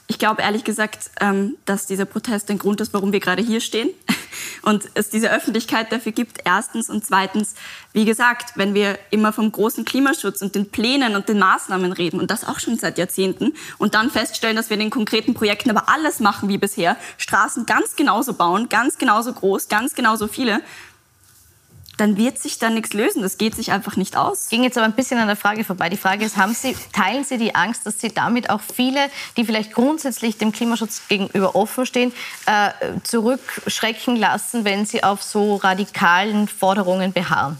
Ich 0.09 0.19
glaube 0.19 0.41
ehrlich 0.41 0.63
gesagt, 0.63 1.11
ähm, 1.19 1.57
dass 1.65 1.85
dieser 1.85 2.05
Protest 2.05 2.49
ein 2.49 2.57
Grund 2.57 2.79
ist, 2.79 2.93
warum 2.93 3.11
wir 3.11 3.19
gerade 3.19 3.43
hier 3.43 3.59
stehen 3.59 3.89
und 4.61 4.85
es 4.93 5.09
diese 5.09 5.29
Öffentlichkeit 5.29 5.91
dafür 5.91 6.13
gibt. 6.13 6.39
Erstens 6.45 6.89
und 6.89 7.05
zweitens, 7.05 7.55
wie 7.91 8.05
gesagt, 8.05 8.53
wenn 8.55 8.73
wir 8.73 8.97
immer 9.09 9.33
vom 9.33 9.51
großen 9.51 9.83
Klimaschutz 9.83 10.41
und 10.41 10.55
den 10.55 10.69
Plänen 10.71 11.17
und 11.17 11.27
den 11.27 11.39
Maßnahmen 11.39 11.91
reden 11.91 12.21
und 12.21 12.31
das 12.31 12.45
auch 12.45 12.59
schon 12.59 12.77
seit 12.77 12.97
Jahrzehnten 12.97 13.53
und 13.79 13.95
dann 13.95 14.09
feststellen, 14.09 14.55
dass 14.55 14.69
wir 14.69 14.75
in 14.75 14.81
den 14.81 14.91
konkreten 14.91 15.33
Projekten 15.33 15.69
aber 15.69 15.89
alles 15.89 16.21
machen 16.21 16.47
wie 16.47 16.57
bisher, 16.57 16.95
Straßen 17.17 17.65
ganz 17.65 17.97
genauso 17.97 18.33
bauen, 18.33 18.69
ganz 18.69 18.97
genauso 18.97 19.33
groß, 19.33 19.67
ganz 19.67 19.93
genauso 19.93 20.29
viele, 20.29 20.61
dann 21.97 22.15
wird 22.15 22.39
sich 22.39 22.59
da 22.59 22.69
nichts 22.69 22.93
lösen. 22.93 23.21
Das 23.23 23.37
geht 23.37 23.55
sich 23.55 23.71
einfach 23.71 23.95
nicht 23.95 24.15
aus. 24.15 24.49
Ging 24.49 24.63
jetzt 24.63 24.77
aber 24.77 24.85
ein 24.85 24.93
bisschen 24.93 25.19
an 25.19 25.27
der 25.27 25.35
Frage 25.35 25.63
vorbei. 25.63 25.89
Die 25.89 25.97
Frage 25.97 26.23
ist, 26.23 26.37
haben 26.37 26.53
Sie, 26.53 26.75
teilen 26.93 27.23
Sie 27.23 27.37
die 27.37 27.55
Angst, 27.55 27.85
dass 27.85 27.99
Sie 27.99 28.09
damit 28.09 28.49
auch 28.49 28.61
viele, 28.61 29.09
die 29.35 29.45
vielleicht 29.45 29.73
grundsätzlich 29.73 30.37
dem 30.37 30.51
Klimaschutz 30.51 31.01
gegenüber 31.07 31.55
offen 31.55 31.85
stehen, 31.85 32.13
äh, 32.45 32.69
zurückschrecken 33.03 34.15
lassen, 34.15 34.63
wenn 34.63 34.85
sie 34.85 35.03
auf 35.03 35.23
so 35.23 35.55
radikalen 35.55 36.47
Forderungen 36.47 37.13
beharren? 37.13 37.57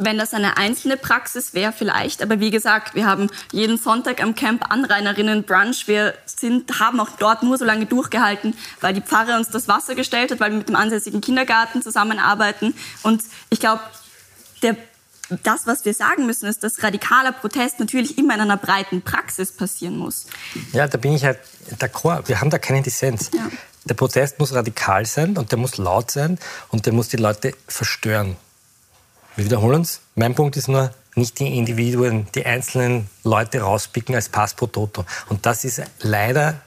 Wenn 0.00 0.18
das 0.18 0.32
eine 0.32 0.56
einzelne 0.56 0.96
Praxis 0.96 1.52
wäre, 1.52 1.72
vielleicht. 1.72 2.22
Aber 2.22 2.40
wie 2.40 2.50
gesagt, 2.50 2.94
wir 2.94 3.06
haben 3.06 3.28
jeden 3.52 3.76
Sonntag 3.76 4.22
am 4.22 4.34
Camp 4.34 4.70
Anrainerinnen 4.70 5.44
Brunch. 5.44 5.86
Wir 5.86 6.14
sind, 6.24 6.80
haben 6.80 7.00
auch 7.00 7.10
dort 7.18 7.42
nur 7.42 7.58
so 7.58 7.64
lange 7.64 7.86
durchgehalten, 7.86 8.54
weil 8.80 8.94
die 8.94 9.02
Pfarre 9.02 9.36
uns 9.36 9.50
das 9.50 9.68
Wasser 9.68 9.94
gestellt 9.94 10.30
hat, 10.30 10.40
weil 10.40 10.50
wir 10.50 10.58
mit 10.58 10.68
dem 10.68 10.76
ansässigen 10.76 11.20
Kindergarten 11.20 11.82
zusammenarbeiten. 11.82 12.74
Und 13.02 13.22
ich 13.50 13.60
glaube, 13.60 13.82
der 14.62 14.76
das, 15.44 15.66
was 15.66 15.84
wir 15.84 15.94
sagen 15.94 16.26
müssen, 16.26 16.48
ist, 16.48 16.64
dass 16.64 16.82
radikaler 16.82 17.30
Protest 17.30 17.78
natürlich 17.78 18.18
immer 18.18 18.34
in 18.34 18.40
einer 18.40 18.56
breiten 18.56 19.02
Praxis 19.02 19.52
passieren 19.52 19.96
muss. 19.96 20.26
Ja, 20.72 20.88
da 20.88 20.98
bin 20.98 21.12
ich 21.12 21.24
halt 21.24 21.38
d'accord. 21.78 22.26
Wir 22.26 22.40
haben 22.40 22.50
da 22.50 22.58
keinen 22.58 22.82
Dissens. 22.82 23.30
Ja. 23.32 23.48
Der 23.84 23.94
Protest 23.94 24.40
muss 24.40 24.52
radikal 24.52 25.06
sein 25.06 25.36
und 25.36 25.52
der 25.52 25.58
muss 25.58 25.76
laut 25.76 26.10
sein 26.10 26.38
und 26.70 26.86
der 26.86 26.92
muss 26.92 27.08
die 27.08 27.16
Leute 27.16 27.54
verstören. 27.68 28.36
Wir 29.40 29.46
wiederholen 29.46 29.76
uns. 29.76 30.02
Mein 30.16 30.34
Punkt 30.34 30.58
ist 30.58 30.68
nur, 30.68 30.92
nicht 31.14 31.38
die 31.38 31.56
Individuen, 31.56 32.26
die 32.34 32.44
einzelnen 32.44 33.08
Leute 33.24 33.62
rauspicken 33.62 34.14
als 34.14 34.28
Pass 34.28 34.52
pro 34.52 34.66
Toto. 34.66 35.06
Und 35.30 35.46
das 35.46 35.64
ist 35.64 35.80
leider 36.00 36.60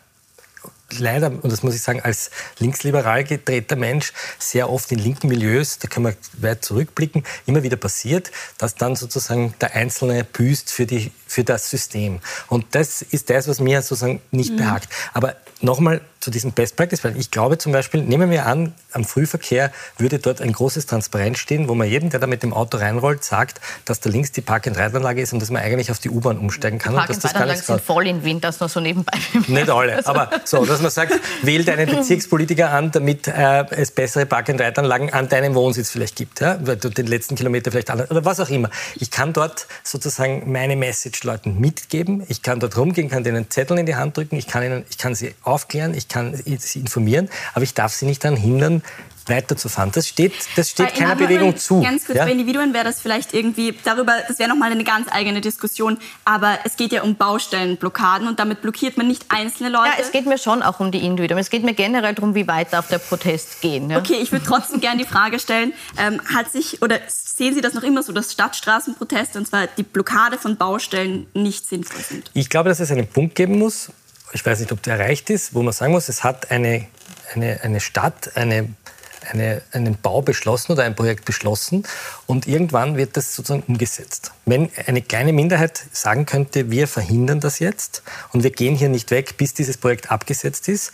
leider, 0.98 1.28
und 1.28 1.52
das 1.52 1.62
muss 1.62 1.76
ich 1.76 1.84
sagen, 1.84 2.02
als 2.02 2.32
linksliberal 2.58 3.24
gedrehter 3.24 3.76
Mensch 3.76 4.12
sehr 4.40 4.72
oft 4.72 4.92
in 4.92 4.98
linken 4.98 5.28
Milieus, 5.28 5.78
da 5.78 5.88
können 5.88 6.08
wir 6.08 6.16
weit 6.42 6.66
zurückblicken, 6.66 7.24
immer 7.46 7.62
wieder 7.62 7.78
passiert, 7.78 8.32
dass 8.58 8.74
dann 8.74 8.96
sozusagen 8.96 9.54
der 9.62 9.76
Einzelne 9.76 10.24
büßt 10.24 10.72
für, 10.72 10.88
die, 10.88 11.12
für 11.28 11.44
das 11.44 11.70
System. 11.70 12.22
Und 12.48 12.66
das 12.72 13.04
ist 13.04 13.30
das, 13.30 13.48
was 13.48 13.60
mir 13.60 13.84
sozusagen 13.84 14.20
nicht 14.32 14.54
mhm. 14.54 14.58
behagt. 14.58 14.90
Aber 15.14 15.36
nochmal 15.62 16.02
zu 16.24 16.32
diesem 16.32 16.54
Best 16.54 16.78
Practice, 16.78 17.04
weil 17.04 17.18
ich 17.18 17.32
glaube 17.32 17.58
zum 17.58 17.74
Beispiel, 17.74 18.02
nehmen 18.02 18.32
wir 18.32 18.46
an, 18.46 18.74
am 18.94 19.04
Frühverkehr 19.04 19.72
würde 19.98 20.20
dort 20.20 20.42
ein 20.42 20.54
großes 20.54 20.86
Transparent 20.86 21.38
stehen, 21.38 21.68
wo 21.68 21.76
man 21.76 21.90
jedem, 21.90 22.10
der 22.12 22.22
da 22.22 22.28
mit 22.28 22.44
dem 22.44 22.54
Auto 22.54 22.78
reinrollt, 22.78 23.26
sagt, 23.26 23.60
dass 23.84 24.00
da 24.00 24.10
links 24.10 24.32
die 24.32 24.40
Park-and-Ride-Anlage 24.40 25.22
ist 25.22 25.34
und 25.34 25.42
dass 25.42 25.52
man 25.52 25.62
eigentlich 25.62 25.92
auf 25.92 26.00
die 26.00 26.10
U-Bahn 26.10 26.38
umsteigen 26.38 26.80
kann. 26.80 26.96
Park-and-Ride-Anlagen 26.96 27.62
sind 27.62 27.82
voll 27.82 28.08
in 28.08 28.24
Wien, 28.24 28.40
das 28.40 28.62
nur 28.62 28.70
so 28.70 28.80
nebenbei. 28.80 29.18
Nicht 29.48 29.70
alle, 29.70 30.06
aber 30.06 30.30
so, 30.46 30.66
dass 30.66 30.82
man 30.82 30.92
sagt, 30.92 31.20
wählt 31.42 31.70
einen 31.70 31.90
Bezirkspolitiker 31.94 32.72
an, 32.72 32.92
damit 32.92 33.28
äh, 33.28 33.66
es 33.72 33.92
bessere 33.92 34.26
Park-and-Ride-Anlagen 34.26 35.12
an 35.12 35.28
deinem 35.28 35.56
Wohnsitz 35.56 35.90
vielleicht 35.90 36.16
gibt, 36.16 36.40
ja? 36.40 36.58
weil 36.62 36.78
du 36.78 36.88
den 36.88 37.08
letzten 37.08 37.36
Kilometer 37.36 37.70
vielleicht 37.72 37.90
an, 37.90 38.00
oder 38.00 38.24
was 38.24 38.40
auch 38.40 38.50
immer. 38.50 38.70
Ich 38.96 39.12
kann 39.12 39.34
dort 39.34 39.68
sozusagen 39.84 40.50
meine 40.50 40.78
Message 40.78 41.22
Leuten 41.24 41.60
mitgeben, 41.60 42.24
ich 42.30 42.44
kann 42.44 42.62
dort 42.62 42.78
rumgehen, 42.78 43.10
kann 43.10 43.26
denen 43.26 43.50
Zettel 43.50 43.78
in 43.78 43.86
die 43.86 43.96
Hand 43.96 44.16
drücken, 44.16 44.38
ich 44.38 44.48
kann, 44.48 44.64
ihnen, 44.64 44.86
ich 44.90 44.98
kann 44.98 45.16
sie 45.16 45.36
aufklären, 45.44 45.94
ich 45.94 46.08
kann 46.13 46.36
sie 46.36 46.80
informieren, 46.80 47.30
aber 47.54 47.63
ich 47.63 47.73
darf 47.73 47.93
sie 47.93 48.06
nicht 48.06 48.23
daran 48.23 48.38
hindern, 48.38 48.84
weiterzufahren. 49.28 49.91
Das 49.91 50.08
steht, 50.08 50.34
das 50.56 50.69
steht 50.69 50.95
keiner 50.95 51.15
Bewegung 51.15 51.56
zu. 51.58 51.82
Ganz 51.82 52.06
kurz, 52.06 52.17
ja? 52.17 52.26
bei 52.26 52.32
Individuen 52.32 52.73
wäre 52.73 52.84
das 52.84 53.02
vielleicht 53.02 53.34
irgendwie 53.34 53.73
darüber, 53.84 54.13
das 54.28 54.39
wäre 54.39 54.49
nochmal 54.49 54.71
eine 54.71 54.84
ganz 54.84 55.08
eigene 55.12 55.41
Diskussion, 55.41 55.97
aber 56.26 56.60
es 56.65 56.76
geht 56.76 56.91
ja 56.91 57.04
um 57.04 57.15
Baustellenblockaden 57.15 58.28
und 58.28 58.39
damit 58.39 58.62
blockiert 58.62 58.97
man 58.97 59.08
nicht 59.08 59.26
einzelne 59.30 59.69
Leute. 59.69 59.93
Ja, 59.97 60.04
es 60.04 60.12
geht 60.12 60.26
mir 60.26 60.38
schon 60.38 60.62
auch 60.62 60.80
um 60.80 60.91
die 60.91 61.06
Individuen. 61.06 61.39
Es 61.39 61.49
geht 61.49 61.63
mir 61.63 61.73
generell 61.73 62.13
darum, 62.13 62.36
wie 62.36 62.47
weit 62.47 62.73
darf 62.73 62.88
der 62.89 62.99
Protest 62.99 63.62
gehen. 63.62 63.89
Ja? 63.89 63.99
Okay, 63.99 64.17
ich 64.21 64.32
würde 64.32 64.45
trotzdem 64.45 64.82
gerne 64.82 65.02
die 65.02 65.08
Frage 65.08 65.39
stellen, 65.39 65.73
ähm, 65.97 66.21
hat 66.34 66.52
sich, 66.52 66.82
oder 66.82 66.99
sehen 67.08 67.56
Sie 67.56 67.62
das 67.62 67.73
noch 67.73 67.84
immer 67.84 68.04
so, 68.04 68.13
dass 68.13 68.32
Stadtstraßenproteste, 68.34 69.39
und 69.39 69.47
zwar 69.47 69.67
die 69.67 69.84
Blockade 69.84 70.38
von 70.38 70.58
Baustellen, 70.58 71.28
nicht 71.34 71.65
sinnvoll 71.65 72.02
sind? 72.02 72.30
Ich 72.34 72.49
glaube, 72.49 72.69
dass 72.69 72.80
es 72.80 72.91
einen 72.91 73.08
Punkt 73.08 73.36
geben 73.36 73.58
muss, 73.58 73.89
ich 74.34 74.46
weiß 74.46 74.60
nicht, 74.60 74.72
ob 74.72 74.82
der 74.84 74.98
erreicht 74.98 75.30
ist, 75.30 75.54
wo 75.54 75.62
man 75.62 75.74
sagen 75.74 75.93
muss, 75.93 76.10
es 76.10 76.24
hat 76.24 76.52
eine, 76.52 76.88
eine, 77.34 77.62
eine 77.62 77.80
Stadt, 77.80 78.36
eine 78.36 78.69
eine, 79.32 79.62
einen 79.72 79.98
Bau 80.02 80.22
beschlossen 80.22 80.74
oder 80.74 80.84
ein 80.84 80.96
Projekt 80.96 81.26
beschlossen 81.26 81.84
und 82.28 82.48
irgendwann 82.48 82.98
wird 82.98 83.17
das 83.17 83.36
sozusagen 83.36 83.63
umgesetzt. 83.67 84.32
Wenn 84.46 84.69
eine 84.86 85.02
kleine 85.02 85.34
Minderheit 85.34 85.84
sagen 85.91 86.26
könnte, 86.26 86.72
wir 86.72 86.88
verhindern 86.88 87.39
das 87.39 87.60
jetzt 87.60 88.04
und 88.32 88.43
wir 88.43 88.52
gehen 88.52 88.76
hier 88.76 88.89
nicht 88.89 89.12
weg, 89.12 89.38
bis 89.38 89.54
dieses 89.54 89.78
Projekt 89.78 90.12
abgesetzt 90.12 90.67
ist, 90.67 90.91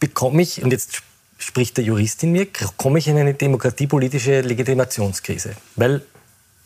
bekomme 0.00 0.42
ich, 0.42 0.62
und 0.62 0.70
jetzt 0.70 1.02
spricht 1.38 1.76
der 1.76 1.84
Jurist 1.84 2.22
in 2.22 2.32
mir, 2.32 2.46
komme 2.76 2.98
ich 2.98 3.08
in 3.08 3.16
eine 3.16 3.34
demokratiepolitische 3.34 4.42
Legitimationskrise. 4.42 5.54
Weil 5.76 6.02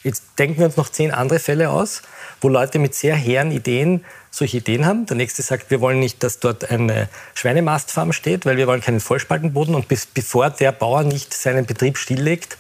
jetzt 0.07 0.23
denken 0.39 0.59
wir 0.59 0.67
uns 0.67 0.77
noch 0.77 0.89
zehn 0.89 1.11
andere 1.11 1.41
Fälle 1.41 1.69
aus, 1.71 2.03
wo 2.41 2.49
Leute 2.49 2.79
mit 2.79 2.95
sehr 2.95 3.17
hehren 3.17 3.51
Ideen 3.51 4.05
solche 4.31 4.59
Ideen 4.59 4.87
haben. 4.87 5.05
Der 5.07 5.17
nächste 5.17 5.43
sagt, 5.43 5.71
wir 5.71 5.81
wollen 5.81 5.99
nicht, 5.99 6.23
dass 6.23 6.39
dort 6.39 6.71
eine 6.71 7.09
Schweinemastfarm 7.35 8.13
steht, 8.13 8.47
weil 8.47 8.57
wir 8.57 8.67
wollen 8.67 8.81
keinen 8.81 9.01
Vollspaltenboden. 9.01 9.75
Und 9.75 9.89
bis, 9.89 10.07
bevor 10.07 10.51
der 10.51 10.73
Bauer 10.73 11.03
nicht 11.03 11.35
seinen 11.35 11.67
Betrieb 11.67 11.99
stilllegt, 11.99 12.57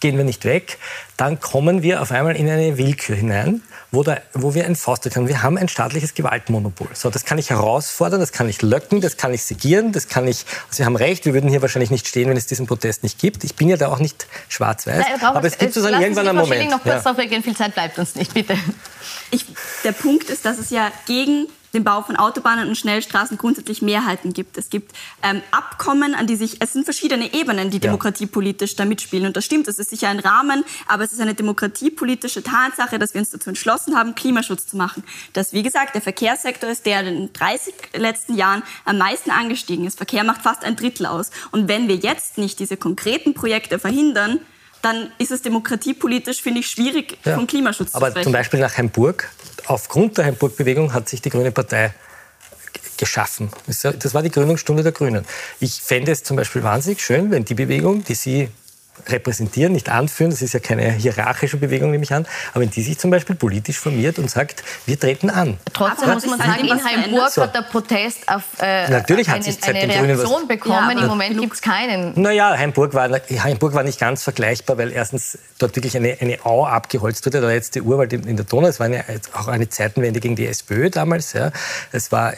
gehen 0.00 0.16
wir 0.16 0.24
nicht 0.24 0.44
weg. 0.44 0.78
Dann 1.16 1.40
kommen 1.40 1.82
wir 1.82 2.00
auf 2.02 2.12
einmal 2.12 2.36
in 2.36 2.48
eine 2.48 2.78
Willkür 2.78 3.16
hinein, 3.16 3.62
wo, 3.90 4.02
da, 4.02 4.18
wo 4.34 4.54
wir 4.54 4.66
ein 4.66 4.76
Faustrecht 4.76 5.16
haben. 5.16 5.28
Wir 5.28 5.42
haben 5.42 5.58
ein 5.58 5.68
staatliches 5.68 6.14
Gewaltmonopol. 6.14 6.88
So, 6.94 7.10
das 7.10 7.24
kann 7.24 7.38
ich 7.38 7.50
herausfordern, 7.50 8.20
das 8.20 8.32
kann 8.32 8.48
ich 8.48 8.62
löcken, 8.62 9.00
das 9.00 9.16
kann 9.16 9.34
ich 9.34 9.42
segieren, 9.42 9.92
das 9.92 10.08
kann 10.08 10.28
ich. 10.28 10.44
Sie 10.70 10.84
haben 10.84 10.96
recht, 10.96 11.24
wir 11.24 11.34
würden 11.34 11.50
hier 11.50 11.62
wahrscheinlich 11.62 11.90
nicht 11.90 12.06
stehen, 12.06 12.28
wenn 12.28 12.36
es 12.36 12.46
diesen 12.46 12.66
Protest 12.66 13.02
nicht 13.02 13.18
gibt. 13.18 13.44
Ich 13.44 13.56
bin 13.56 13.68
ja 13.68 13.76
da 13.76 13.88
auch 13.88 13.98
nicht 13.98 14.26
schwarz-weiß. 14.48 15.04
Aber 15.22 15.44
es 15.46 15.58
gibt 15.58 15.74
sozusagen 15.74 16.00
irgendwann 16.00 16.28
einen 16.28 16.38
Moment. 16.38 16.70
noch 16.70 16.82
kurz 16.82 16.94
ja. 16.94 17.00
darauf 17.00 17.18
reagieren. 17.18 17.42
Viel 17.42 17.56
Zeit 17.56 17.74
bleibt 17.74 17.98
uns 17.98 18.14
nicht, 18.14 18.34
bitte. 18.34 18.56
Ich, 19.30 19.46
der 19.84 19.92
Punkt 19.92 20.30
ist, 20.30 20.44
dass 20.44 20.58
es 20.58 20.70
ja 20.70 20.90
gegen 21.06 21.48
den 21.74 21.84
Bau 21.84 22.02
von 22.02 22.16
Autobahnen 22.16 22.68
und 22.68 22.76
Schnellstraßen 22.76 23.38
grundsätzlich 23.38 23.82
Mehrheiten 23.82 24.32
gibt. 24.32 24.58
Es 24.58 24.70
gibt 24.70 24.92
ähm, 25.22 25.42
Abkommen, 25.50 26.14
an 26.14 26.26
die 26.26 26.36
sich, 26.36 26.60
es 26.60 26.72
sind 26.72 26.84
verschiedene 26.84 27.32
Ebenen, 27.32 27.70
die 27.70 27.80
demokratiepolitisch 27.80 28.76
da 28.76 28.84
mitspielen. 28.84 29.26
Und 29.26 29.36
das 29.36 29.44
stimmt, 29.44 29.68
es 29.68 29.78
ist 29.78 29.90
sicher 29.90 30.08
ein 30.08 30.18
Rahmen, 30.18 30.64
aber 30.86 31.04
es 31.04 31.12
ist 31.12 31.20
eine 31.20 31.34
demokratiepolitische 31.34 32.42
Tatsache, 32.42 32.98
dass 32.98 33.14
wir 33.14 33.20
uns 33.20 33.30
dazu 33.30 33.48
entschlossen 33.50 33.96
haben, 33.96 34.14
Klimaschutz 34.14 34.66
zu 34.66 34.76
machen. 34.76 35.04
Dass, 35.32 35.52
wie 35.52 35.62
gesagt, 35.62 35.94
der 35.94 36.02
Verkehrssektor 36.02 36.70
ist 36.70 36.86
der, 36.86 37.02
der 37.02 37.12
in 37.12 37.18
den 37.18 37.32
30 37.32 37.74
letzten 37.94 38.34
Jahren 38.34 38.62
am 38.84 38.98
meisten 38.98 39.30
angestiegen 39.30 39.86
ist. 39.86 39.96
Verkehr 39.96 40.24
macht 40.24 40.42
fast 40.42 40.64
ein 40.64 40.76
Drittel 40.76 41.06
aus. 41.06 41.30
Und 41.50 41.68
wenn 41.68 41.88
wir 41.88 41.96
jetzt 41.96 42.38
nicht 42.38 42.58
diese 42.58 42.76
konkreten 42.76 43.34
Projekte 43.34 43.78
verhindern, 43.78 44.40
dann 44.82 45.10
ist 45.18 45.32
es 45.32 45.42
demokratiepolitisch, 45.42 46.40
finde 46.40 46.60
ich, 46.60 46.68
schwierig, 46.68 47.18
ja. 47.24 47.34
vom 47.34 47.46
Klimaschutz 47.46 47.94
Aber 47.94 48.06
zu 48.06 48.12
sprechen. 48.12 48.16
Aber 48.16 48.22
zum 48.22 48.32
Beispiel 48.32 48.60
nach 48.60 48.78
Hamburg, 48.78 49.28
aufgrund 49.68 50.18
der 50.18 50.26
Hamburg-Bewegung 50.26 50.92
hat 50.92 51.08
sich 51.08 51.22
die 51.22 51.30
Grüne 51.30 51.52
Partei 51.52 51.92
geschaffen. 52.96 53.50
Das 53.66 54.14
war 54.14 54.22
die 54.22 54.30
Gründungsstunde 54.30 54.82
der 54.82 54.92
Grünen. 54.92 55.24
Ich 55.60 55.80
fände 55.80 56.10
es 56.10 56.24
zum 56.24 56.36
Beispiel 56.36 56.62
wahnsinnig 56.62 57.00
schön, 57.00 57.30
wenn 57.30 57.44
die 57.44 57.54
Bewegung, 57.54 58.04
die 58.04 58.14
Sie 58.14 58.48
repräsentieren, 59.06 59.72
nicht 59.72 59.88
anführen, 59.88 60.30
das 60.30 60.42
ist 60.42 60.54
ja 60.54 60.60
keine 60.60 60.92
hierarchische 60.92 61.56
Bewegung, 61.56 61.90
nehme 61.90 62.04
ich 62.04 62.12
an, 62.12 62.26
aber 62.52 62.62
wenn 62.62 62.70
die 62.70 62.82
sich 62.82 62.98
zum 62.98 63.10
Beispiel 63.10 63.36
politisch 63.36 63.78
formiert 63.78 64.18
und 64.18 64.30
sagt, 64.30 64.62
wir 64.86 64.98
treten 64.98 65.30
an. 65.30 65.58
Trotzdem 65.72 66.10
muss 66.10 66.26
man 66.26 66.38
sagen, 66.38 66.66
in 66.66 66.84
Heimburg 66.84 67.30
so. 67.30 67.42
hat 67.42 67.54
der 67.54 67.62
Protest 67.62 68.28
auf 68.28 68.42
äh, 68.60 68.88
Natürlich 68.90 69.28
eine, 69.28 69.44
eine 69.44 70.08
Reaktion 70.08 70.42
was, 70.42 70.48
bekommen. 70.48 70.96
Ja, 70.96 71.02
Im 71.02 71.08
Moment 71.08 71.40
gibt 71.40 71.54
es 71.54 71.62
keinen. 71.62 72.20
Naja, 72.20 72.56
Heimburg 72.56 72.94
war, 72.94 73.08
Heimburg 73.10 73.74
war 73.74 73.82
nicht 73.82 74.00
ganz 74.00 74.22
vergleichbar, 74.22 74.78
weil 74.78 74.92
erstens 74.92 75.38
dort 75.58 75.76
wirklich 75.76 75.96
eine, 75.96 76.16
eine 76.20 76.44
Au 76.44 76.66
abgeholzt 76.66 77.24
wurde, 77.26 77.40
der 77.40 77.50
letzte 77.50 77.82
Urwald 77.82 78.12
in 78.12 78.36
der 78.36 78.44
Donau. 78.44 78.68
Es 78.68 78.80
war 78.80 78.86
eine, 78.86 79.04
auch 79.34 79.48
eine 79.48 79.68
Zeitenwende 79.68 80.20
gegen 80.20 80.36
die 80.36 80.46
SPÖ 80.46 80.90
damals. 80.90 81.32
Ja. 81.32 81.52
Es 81.92 82.12
war 82.12 82.34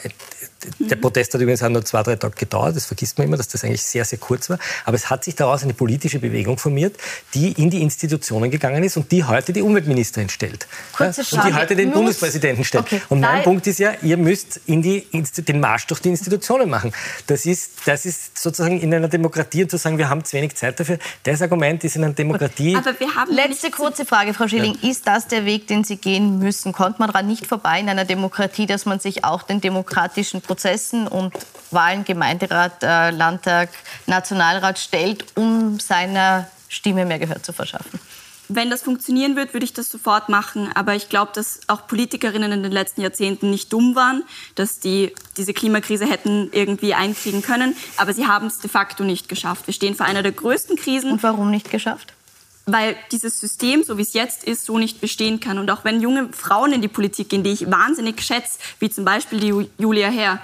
der 0.79 0.95
Protest 0.95 1.33
hat 1.33 1.41
übrigens 1.41 1.63
auch 1.63 1.69
nur 1.69 1.83
zwei, 1.83 2.03
drei 2.03 2.15
Tage 2.15 2.35
gedauert. 2.35 2.75
Das 2.75 2.85
vergisst 2.85 3.17
man 3.17 3.27
immer, 3.27 3.37
dass 3.37 3.47
das 3.47 3.63
eigentlich 3.63 3.83
sehr, 3.83 4.05
sehr 4.05 4.19
kurz 4.19 4.49
war. 4.49 4.59
Aber 4.85 4.95
es 4.95 5.09
hat 5.09 5.23
sich 5.23 5.35
daraus 5.35 5.63
eine 5.63 5.73
politische 5.73 6.19
Bewegung 6.19 6.57
formiert, 6.57 6.95
die 7.33 7.51
in 7.53 7.69
die 7.69 7.81
Institutionen 7.81 8.51
gegangen 8.51 8.83
ist 8.83 8.97
und 8.97 9.11
die 9.11 9.23
heute 9.23 9.53
die 9.53 9.61
Umweltministerin 9.61 10.29
stellt. 10.29 10.67
Kurze 10.93 11.23
Frage. 11.23 11.47
Und 11.47 11.53
die 11.53 11.59
heute 11.59 11.75
den 11.75 11.89
Muss 11.89 11.97
Bundespräsidenten 11.97 12.63
stellt. 12.63 12.85
Okay. 12.85 13.01
Und 13.09 13.21
mein 13.21 13.43
Punkt 13.43 13.65
ist 13.67 13.79
ja, 13.79 13.93
ihr 14.01 14.17
müsst 14.17 14.61
in 14.65 14.81
die, 14.81 15.05
den 15.11 15.59
Marsch 15.59 15.87
durch 15.87 16.01
die 16.01 16.09
Institutionen 16.09 16.69
machen. 16.69 16.93
Das 17.27 17.45
ist, 17.45 17.71
das 17.85 18.05
ist 18.05 18.37
sozusagen 18.37 18.79
in 18.79 18.93
einer 18.93 19.07
Demokratie 19.07 19.63
und 19.63 19.71
zu 19.71 19.77
sagen, 19.77 19.97
wir 19.97 20.09
haben 20.09 20.23
zu 20.23 20.37
wenig 20.37 20.55
Zeit 20.55 20.79
dafür. 20.79 20.99
Das 21.23 21.41
Argument 21.41 21.83
ist 21.83 21.95
in 21.95 22.03
einer 22.03 22.13
Demokratie. 22.13 22.75
Aber 22.75 22.99
wir 22.99 23.15
haben 23.15 23.31
Letzte 23.31 23.71
kurze 23.71 24.05
Frage, 24.05 24.33
Frau 24.33 24.47
Schilling. 24.47 24.77
Ja. 24.81 24.89
Ist 24.89 25.07
das 25.07 25.27
der 25.27 25.45
Weg, 25.45 25.67
den 25.67 25.83
Sie 25.83 25.97
gehen 25.97 26.39
müssen? 26.39 26.73
Kommt 26.73 26.99
man 26.99 27.07
daran 27.07 27.27
nicht 27.27 27.47
vorbei 27.47 27.79
in 27.79 27.89
einer 27.89 28.05
Demokratie, 28.05 28.65
dass 28.65 28.85
man 28.85 28.99
sich 28.99 29.23
auch 29.23 29.43
den 29.43 29.61
demokratischen 29.61 30.41
Prozessen 30.51 31.07
und 31.07 31.33
Wahlen, 31.71 32.03
Gemeinderat, 32.03 32.83
äh, 32.83 33.11
Landtag, 33.11 33.69
Nationalrat 34.05 34.79
stellt, 34.79 35.23
um 35.35 35.79
seiner 35.79 36.45
Stimme 36.67 37.05
mehr 37.05 37.19
Gehör 37.19 37.41
zu 37.41 37.53
verschaffen. 37.53 38.01
Wenn 38.49 38.69
das 38.69 38.81
funktionieren 38.81 39.37
wird, 39.37 39.53
würde 39.53 39.63
ich 39.63 39.71
das 39.71 39.89
sofort 39.89 40.27
machen. 40.27 40.69
Aber 40.75 40.93
ich 40.93 41.07
glaube, 41.07 41.31
dass 41.33 41.61
auch 41.67 41.87
Politikerinnen 41.87 42.51
in 42.51 42.63
den 42.63 42.71
letzten 42.73 42.99
Jahrzehnten 42.99 43.49
nicht 43.49 43.71
dumm 43.71 43.95
waren, 43.95 44.23
dass 44.55 44.81
die 44.81 45.15
diese 45.37 45.53
Klimakrise 45.53 46.05
hätten 46.05 46.49
irgendwie 46.51 46.95
einkriegen 46.95 47.41
können. 47.41 47.73
Aber 47.95 48.13
sie 48.13 48.27
haben 48.27 48.47
es 48.47 48.59
de 48.59 48.69
facto 48.69 49.05
nicht 49.05 49.29
geschafft. 49.29 49.67
Wir 49.67 49.73
stehen 49.73 49.95
vor 49.95 50.05
einer 50.05 50.21
der 50.21 50.33
größten 50.33 50.75
Krisen. 50.75 51.13
Und 51.13 51.23
warum 51.23 51.49
nicht 51.49 51.71
geschafft? 51.71 52.13
Weil 52.65 52.95
dieses 53.11 53.39
System, 53.39 53.83
so 53.83 53.97
wie 53.97 54.03
es 54.03 54.13
jetzt 54.13 54.43
ist, 54.43 54.65
so 54.65 54.77
nicht 54.77 55.01
bestehen 55.01 55.39
kann. 55.39 55.57
Und 55.57 55.69
auch 55.71 55.83
wenn 55.83 56.01
junge 56.01 56.29
Frauen 56.31 56.73
in 56.73 56.81
die 56.81 56.87
Politik 56.87 57.29
gehen, 57.29 57.43
die 57.43 57.51
ich 57.51 57.69
wahnsinnig 57.69 58.21
schätze, 58.21 58.59
wie 58.79 58.89
zum 58.89 59.05
Beispiel 59.05 59.39
die 59.39 59.69
Julia 59.77 60.09
Herr, 60.09 60.39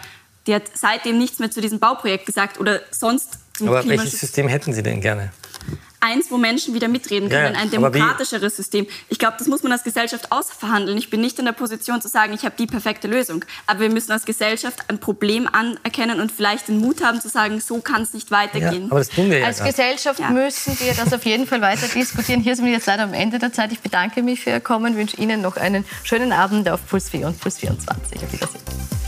die 0.47 0.55
hat 0.55 0.63
seitdem 0.73 1.17
nichts 1.17 1.39
mehr 1.39 1.51
zu 1.51 1.61
diesem 1.61 1.79
Bauprojekt 1.79 2.25
gesagt 2.25 2.59
oder 2.59 2.81
sonst 2.91 3.39
Aber 3.61 3.85
welches 3.87 4.19
System 4.19 4.47
hätten 4.47 4.73
Sie 4.73 4.83
denn 4.83 5.01
gerne? 5.01 5.31
Eins, 5.99 6.29
wo 6.29 6.37
Menschen 6.37 6.73
wieder 6.73 6.87
mitreden 6.87 7.29
können, 7.29 7.55
ja, 7.55 7.61
ein 7.61 7.71
demokratischeres 7.71 8.55
System. 8.55 8.87
Ich 9.09 9.19
glaube, 9.19 9.35
das 9.37 9.47
muss 9.47 9.63
man 9.63 9.71
als 9.71 9.83
Gesellschaft 9.83 10.31
ausverhandeln. 10.31 10.97
Ich 10.97 11.09
bin 11.09 11.21
nicht 11.21 11.39
in 11.39 11.45
der 11.45 11.51
Position 11.51 12.01
zu 12.01 12.07
sagen, 12.07 12.33
ich 12.33 12.43
habe 12.43 12.55
die 12.57 12.67
perfekte 12.67 13.07
Lösung. 13.07 13.43
Aber 13.65 13.81
wir 13.81 13.89
müssen 13.89 14.11
als 14.11 14.25
Gesellschaft 14.25 14.79
ein 14.87 14.99
Problem 14.99 15.47
anerkennen 15.51 16.19
und 16.19 16.31
vielleicht 16.31 16.67
den 16.67 16.79
Mut 16.79 17.03
haben 17.03 17.21
zu 17.21 17.29
sagen, 17.29 17.59
so 17.59 17.79
kann 17.79 18.01
es 18.01 18.13
nicht 18.13 18.31
weitergehen. 18.31 18.83
Ja, 18.83 18.91
aber 18.91 18.99
das 18.99 19.09
tun 19.09 19.29
wir 19.29 19.39
ja 19.39 19.45
als 19.47 19.63
Gesellschaft 19.63 20.19
ja. 20.19 20.29
müssen 20.29 20.79
wir 20.79 20.93
das 20.93 21.13
auf 21.13 21.25
jeden 21.25 21.47
Fall 21.47 21.61
weiter 21.61 21.87
diskutieren. 21.87 22.41
Hier 22.41 22.55
sind 22.55 22.65
wir 22.65 22.73
jetzt 22.73 22.87
leider 22.87 23.03
am 23.03 23.13
Ende 23.13 23.39
der 23.39 23.53
Zeit. 23.53 23.71
Ich 23.71 23.79
bedanke 23.79 24.23
mich 24.23 24.41
für 24.41 24.51
Ihr 24.51 24.59
Kommen, 24.59 24.95
wünsche 24.95 25.17
Ihnen 25.17 25.41
noch 25.41 25.57
einen 25.57 25.85
schönen 26.03 26.31
Abend 26.31 26.69
auf 26.69 26.85
Puls 26.87 27.09
4 27.09 27.27
und 27.27 27.39
Puls 27.39 27.57
24. 27.57 28.23
Auf 28.23 28.33
Wiedersehen. 28.33 29.06